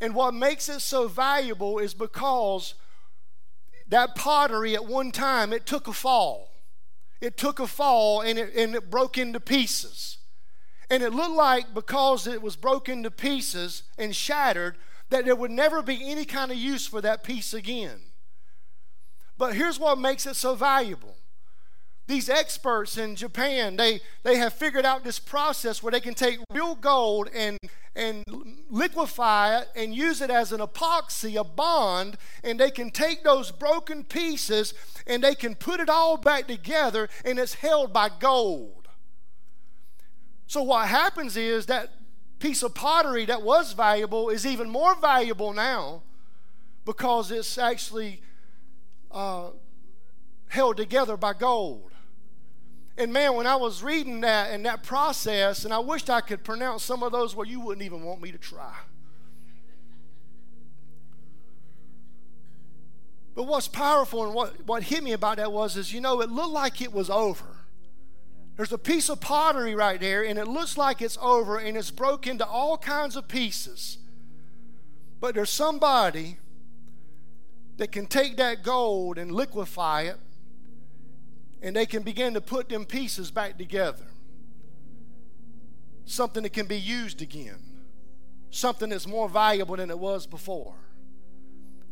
And 0.00 0.14
what 0.14 0.34
makes 0.34 0.68
it 0.68 0.80
so 0.80 1.08
valuable 1.08 1.78
is 1.78 1.94
because 1.94 2.74
that 3.88 4.14
pottery 4.14 4.74
at 4.74 4.84
one 4.84 5.10
time 5.10 5.52
it 5.52 5.66
took 5.66 5.88
a 5.88 5.92
fall. 5.92 6.50
It 7.20 7.36
took 7.36 7.58
a 7.58 7.66
fall 7.66 8.20
and 8.20 8.38
it, 8.38 8.54
and 8.54 8.74
it 8.74 8.90
broke 8.90 9.18
into 9.18 9.40
pieces. 9.40 10.18
And 10.90 11.02
it 11.02 11.12
looked 11.12 11.36
like 11.36 11.74
because 11.74 12.26
it 12.26 12.42
was 12.42 12.56
broken 12.56 13.02
to 13.02 13.10
pieces 13.10 13.82
and 13.96 14.14
shattered, 14.14 14.76
that 15.10 15.24
there 15.24 15.36
would 15.36 15.50
never 15.50 15.82
be 15.82 16.00
any 16.08 16.24
kind 16.24 16.50
of 16.50 16.56
use 16.56 16.86
for 16.86 17.00
that 17.00 17.24
piece 17.24 17.54
again. 17.54 18.00
But 19.36 19.54
here's 19.54 19.78
what 19.78 19.98
makes 19.98 20.26
it 20.26 20.36
so 20.36 20.54
valuable 20.54 21.16
these 22.08 22.30
experts 22.30 22.96
in 22.96 23.14
Japan, 23.14 23.76
they, 23.76 24.00
they 24.22 24.36
have 24.36 24.54
figured 24.54 24.86
out 24.86 25.04
this 25.04 25.18
process 25.18 25.82
where 25.82 25.92
they 25.92 26.00
can 26.00 26.14
take 26.14 26.38
real 26.50 26.74
gold 26.74 27.28
and, 27.34 27.58
and 27.94 28.24
liquefy 28.70 29.58
it 29.58 29.68
and 29.76 29.94
use 29.94 30.22
it 30.22 30.30
as 30.30 30.50
an 30.50 30.60
epoxy, 30.60 31.38
a 31.38 31.44
bond, 31.44 32.16
and 32.42 32.58
they 32.58 32.70
can 32.70 32.90
take 32.90 33.22
those 33.22 33.52
broken 33.52 34.04
pieces 34.04 34.72
and 35.06 35.22
they 35.22 35.34
can 35.34 35.54
put 35.54 35.80
it 35.80 35.90
all 35.90 36.16
back 36.16 36.48
together 36.48 37.10
and 37.26 37.38
it's 37.38 37.54
held 37.54 37.92
by 37.92 38.08
gold. 38.08 38.88
So 40.46 40.62
what 40.62 40.88
happens 40.88 41.36
is 41.36 41.66
that 41.66 41.90
piece 42.38 42.62
of 42.62 42.74
pottery 42.74 43.26
that 43.26 43.42
was 43.42 43.74
valuable 43.74 44.30
is 44.30 44.46
even 44.46 44.70
more 44.70 44.94
valuable 44.94 45.52
now 45.52 46.02
because 46.86 47.30
it's 47.30 47.58
actually 47.58 48.22
uh, 49.10 49.50
held 50.48 50.78
together 50.78 51.18
by 51.18 51.34
gold. 51.34 51.92
And 52.98 53.12
man, 53.12 53.34
when 53.34 53.46
I 53.46 53.54
was 53.54 53.80
reading 53.80 54.22
that 54.22 54.50
and 54.50 54.66
that 54.66 54.82
process, 54.82 55.64
and 55.64 55.72
I 55.72 55.78
wished 55.78 56.10
I 56.10 56.20
could 56.20 56.42
pronounce 56.42 56.82
some 56.82 57.04
of 57.04 57.12
those 57.12 57.34
where 57.36 57.46
you 57.46 57.60
wouldn't 57.60 57.84
even 57.84 58.02
want 58.02 58.20
me 58.20 58.32
to 58.32 58.38
try. 58.38 58.74
But 63.36 63.44
what's 63.44 63.68
powerful 63.68 64.24
and 64.26 64.34
what, 64.34 64.66
what 64.66 64.82
hit 64.82 65.04
me 65.04 65.12
about 65.12 65.36
that 65.36 65.52
was 65.52 65.76
is, 65.76 65.92
you 65.92 66.00
know, 66.00 66.20
it 66.20 66.28
looked 66.28 66.50
like 66.50 66.82
it 66.82 66.92
was 66.92 67.08
over. 67.08 67.44
There's 68.56 68.72
a 68.72 68.78
piece 68.78 69.08
of 69.08 69.20
pottery 69.20 69.76
right 69.76 70.00
there, 70.00 70.24
and 70.24 70.36
it 70.36 70.48
looks 70.48 70.76
like 70.76 71.00
it's 71.00 71.16
over, 71.22 71.56
and 71.56 71.76
it's 71.76 71.92
broken 71.92 72.32
into 72.32 72.46
all 72.46 72.76
kinds 72.76 73.14
of 73.14 73.28
pieces. 73.28 73.98
But 75.20 75.36
there's 75.36 75.50
somebody 75.50 76.38
that 77.76 77.92
can 77.92 78.06
take 78.06 78.36
that 78.38 78.64
gold 78.64 79.18
and 79.18 79.30
liquefy 79.30 80.02
it 80.02 80.16
and 81.62 81.74
they 81.74 81.86
can 81.86 82.02
begin 82.02 82.34
to 82.34 82.40
put 82.40 82.68
them 82.68 82.84
pieces 82.84 83.30
back 83.30 83.58
together. 83.58 84.06
Something 86.04 86.42
that 86.44 86.52
can 86.52 86.66
be 86.66 86.78
used 86.78 87.20
again, 87.20 87.58
something 88.50 88.90
that's 88.90 89.06
more 89.06 89.28
valuable 89.28 89.76
than 89.76 89.90
it 89.90 89.98
was 89.98 90.26
before. 90.26 90.74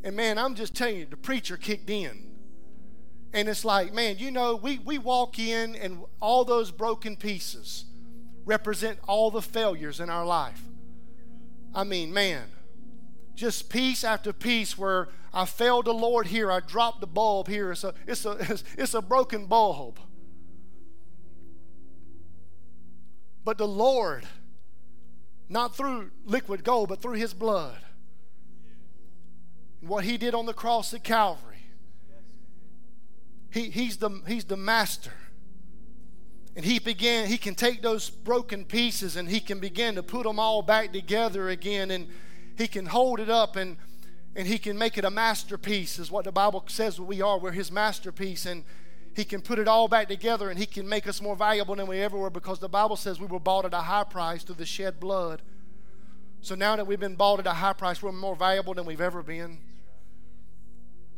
And 0.05 0.16
man, 0.16 0.38
I'm 0.38 0.55
just 0.55 0.74
telling 0.74 0.96
you, 0.96 1.07
the 1.07 1.16
preacher 1.16 1.57
kicked 1.57 1.90
in. 1.90 2.22
And 3.33 3.48
it's 3.48 3.64
like, 3.64 3.92
man, 3.92 4.16
you 4.18 4.31
know, 4.31 4.57
we, 4.57 4.79
we 4.79 4.98
walk 4.98 5.38
in 5.38 5.74
and 5.76 6.02
all 6.20 6.44
those 6.44 6.70
broken 6.70 7.16
pieces 7.16 7.85
represent 8.44 8.98
all 9.07 9.31
the 9.31 9.42
failures 9.42 10.00
in 10.00 10.09
our 10.09 10.24
life. 10.24 10.62
I 11.74 11.85
mean, 11.85 12.14
man, 12.14 12.44
just 13.37 13.68
piece 13.68 14.03
after 14.03 14.33
piece 14.33 14.77
where 14.77 15.09
I 15.33 15.44
failed 15.44 15.85
the 15.85 15.94
Lord 15.94 16.27
here. 16.27 16.51
I 16.51 16.61
dropped 16.61 17.01
the 17.01 17.07
bulb 17.07 17.46
here. 17.46 17.70
It's 17.70 17.85
a, 17.85 17.94
it's 18.07 18.25
a, 18.25 18.37
it's, 18.79 18.94
a 18.94 19.03
broken 19.03 19.46
bulb. 19.46 20.01
But 23.44 23.59
the 23.59 23.68
Lord, 23.68 24.27
not 25.49 25.77
through 25.77 26.11
liquid 26.25 26.64
gold, 26.64 26.88
but 26.88 27.01
through 27.01 27.12
His 27.12 27.35
blood, 27.35 27.79
what 29.81 30.05
He 30.05 30.16
did 30.16 30.35
on 30.35 30.46
the 30.46 30.55
cross 30.55 30.92
at 30.94 31.05
Calvary, 31.05 31.57
he, 33.51 33.70
he's, 33.70 33.99
the, 33.99 34.11
he's 34.27 34.44
the 34.44 34.57
master. 34.57 35.12
And 36.57 36.64
he 36.64 36.79
began, 36.79 37.27
he 37.27 37.38
can 37.38 37.55
take 37.55 37.83
those 37.83 38.09
broken 38.11 38.64
pieces 38.64 39.16
and 39.16 39.29
he 39.29 39.40
can 39.40 39.61
begin 39.61 39.94
to 39.94 40.03
put 40.03 40.25
them 40.25 40.38
all 40.38 40.62
back 40.62 40.92
together 40.92 41.51
again. 41.51 41.90
And 41.90 42.09
he 42.57 42.66
can 42.66 42.87
hold 42.87 43.21
it 43.21 43.31
up 43.31 43.57
and 43.57 43.77
and 44.35 44.47
he 44.47 44.59
can 44.59 44.77
make 44.77 44.99
it 44.99 45.05
a 45.07 45.11
masterpiece 45.11 45.99
is 45.99 46.11
what 46.11 46.27
the 46.27 46.33
bible 46.33 46.62
says 46.66 47.01
we 47.01 47.23
are. 47.23 47.38
We're 47.38 47.53
his 47.53 47.73
masterpiece 47.73 48.45
and 48.45 48.64
he 49.14 49.25
can 49.25 49.40
put 49.40 49.59
it 49.59 49.66
all 49.66 49.88
back 49.88 50.09
together 50.09 50.51
and 50.51 50.59
he 50.59 50.66
can 50.66 50.87
make 50.87 51.09
us 51.09 51.23
more 51.23 51.35
valuable 51.35 51.75
than 51.75 51.87
we 51.87 52.01
ever 52.01 52.19
were 52.19 52.29
because 52.29 52.59
the 52.59 52.69
bible 52.69 52.97
says 52.97 53.19
we 53.19 53.27
were 53.27 53.40
bought 53.40 53.64
at 53.64 53.73
a 53.73 53.79
high 53.79 54.05
price 54.05 54.42
through 54.42 54.57
the 54.57 54.66
shed 54.66 55.01
blood. 55.01 55.40
So 56.42 56.55
now 56.55 56.77
that 56.77 56.87
we've 56.87 57.01
been 57.01 57.16
bought 57.16 57.40
at 57.40 57.47
a 57.47 57.55
high 57.55 57.73
price 57.73 58.03
we're 58.03 58.12
more 58.12 58.37
valuable 58.37 58.75
than 58.75 58.85
we've 58.85 59.01
ever 59.01 59.23
been. 59.23 59.59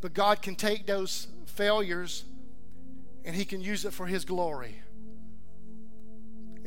But 0.01 0.15
god 0.15 0.41
can 0.41 0.55
take 0.55 0.87
those 0.87 1.27
failures 1.47 2.25
and 3.25 3.35
he 3.35 3.45
can 3.45 3.61
use 3.61 3.85
it 3.85 3.93
for 3.93 4.07
his 4.07 4.25
glory 4.25 4.83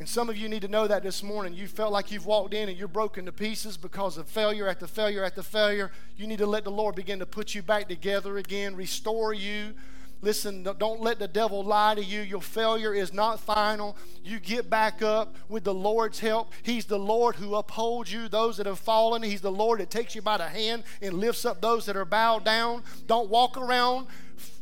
and 0.02 0.08
some 0.08 0.28
of 0.28 0.36
you 0.36 0.48
need 0.48 0.62
to 0.62 0.68
know 0.68 0.88
that 0.88 1.04
this 1.04 1.22
morning. 1.22 1.54
You 1.54 1.68
felt 1.68 1.92
like 1.92 2.10
you've 2.10 2.26
walked 2.26 2.54
in 2.54 2.68
and 2.68 2.76
you're 2.76 2.88
broken 2.88 3.24
to 3.26 3.30
pieces 3.30 3.76
because 3.76 4.16
of 4.16 4.26
failure 4.26 4.66
after 4.66 4.88
failure 4.88 5.22
after 5.22 5.44
failure. 5.44 5.92
You 6.16 6.26
need 6.26 6.38
to 6.38 6.46
let 6.46 6.64
the 6.64 6.72
Lord 6.72 6.96
begin 6.96 7.20
to 7.20 7.24
put 7.24 7.54
you 7.54 7.62
back 7.62 7.86
together 7.88 8.36
again, 8.38 8.74
restore 8.74 9.32
you. 9.32 9.74
Listen, 10.20 10.64
don't 10.64 11.00
let 11.00 11.20
the 11.20 11.28
devil 11.28 11.62
lie 11.62 11.94
to 11.94 12.02
you. 12.02 12.20
Your 12.20 12.40
failure 12.40 12.92
is 12.92 13.12
not 13.12 13.38
final. 13.38 13.96
You 14.24 14.40
get 14.40 14.68
back 14.68 15.02
up 15.02 15.36
with 15.48 15.62
the 15.62 15.74
Lord's 15.74 16.18
help. 16.18 16.52
He's 16.64 16.84
the 16.84 16.98
Lord 16.98 17.36
who 17.36 17.54
upholds 17.54 18.12
you, 18.12 18.28
those 18.28 18.56
that 18.56 18.66
have 18.66 18.80
fallen. 18.80 19.22
He's 19.22 19.40
the 19.40 19.52
Lord 19.52 19.78
that 19.78 19.90
takes 19.90 20.16
you 20.16 20.22
by 20.22 20.36
the 20.36 20.48
hand 20.48 20.82
and 21.00 21.14
lifts 21.14 21.44
up 21.44 21.60
those 21.60 21.86
that 21.86 21.96
are 21.96 22.04
bowed 22.04 22.44
down. 22.44 22.82
Don't 23.06 23.30
walk 23.30 23.56
around 23.56 24.08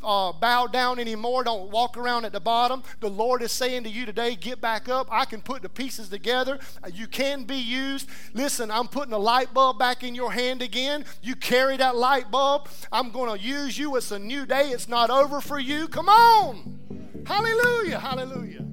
uh, 0.02 0.33
bow 0.33 0.66
down 0.66 0.98
anymore. 0.98 1.44
Don't 1.44 1.70
walk 1.70 1.96
around 1.96 2.24
at 2.24 2.33
the 2.33 2.40
bottom. 2.40 2.83
The 3.00 3.11
Lord 3.11 3.42
is 3.42 3.52
saying 3.52 3.85
to 3.85 3.90
you 3.90 4.06
today, 4.06 4.37
get 4.37 4.61
back 4.61 4.88
up. 4.88 5.09
I 5.11 5.24
can 5.24 5.40
put 5.40 5.62
the 5.62 5.68
pieces 5.68 6.09
together. 6.09 6.59
You 6.92 7.06
can 7.06 7.44
be 7.44 7.56
used. 7.56 8.09
Listen, 8.35 8.70
I'm 8.70 8.88
putting 8.88 9.12
a 9.12 9.18
light 9.18 9.52
bulb 9.52 9.78
back 9.78 10.02
in 10.02 10.14
your 10.14 10.33
hand 10.33 10.62
again. 10.62 11.04
You 11.22 11.37
carry 11.37 11.76
that 11.76 11.96
light 11.96 12.30
bulb. 12.30 12.68
I'm 12.90 13.11
going 13.11 13.37
to 13.37 13.44
use 13.44 13.78
you. 13.78 13.96
It's 13.96 14.11
a 14.11 14.18
new 14.18 14.46
day. 14.46 14.70
It's 14.70 14.88
not 14.88 15.11
over 15.11 15.40
for 15.40 15.59
you. 15.59 15.88
Come 15.88 16.09
on. 16.09 17.24
Hallelujah. 17.26 17.98
Hallelujah. 17.98 18.66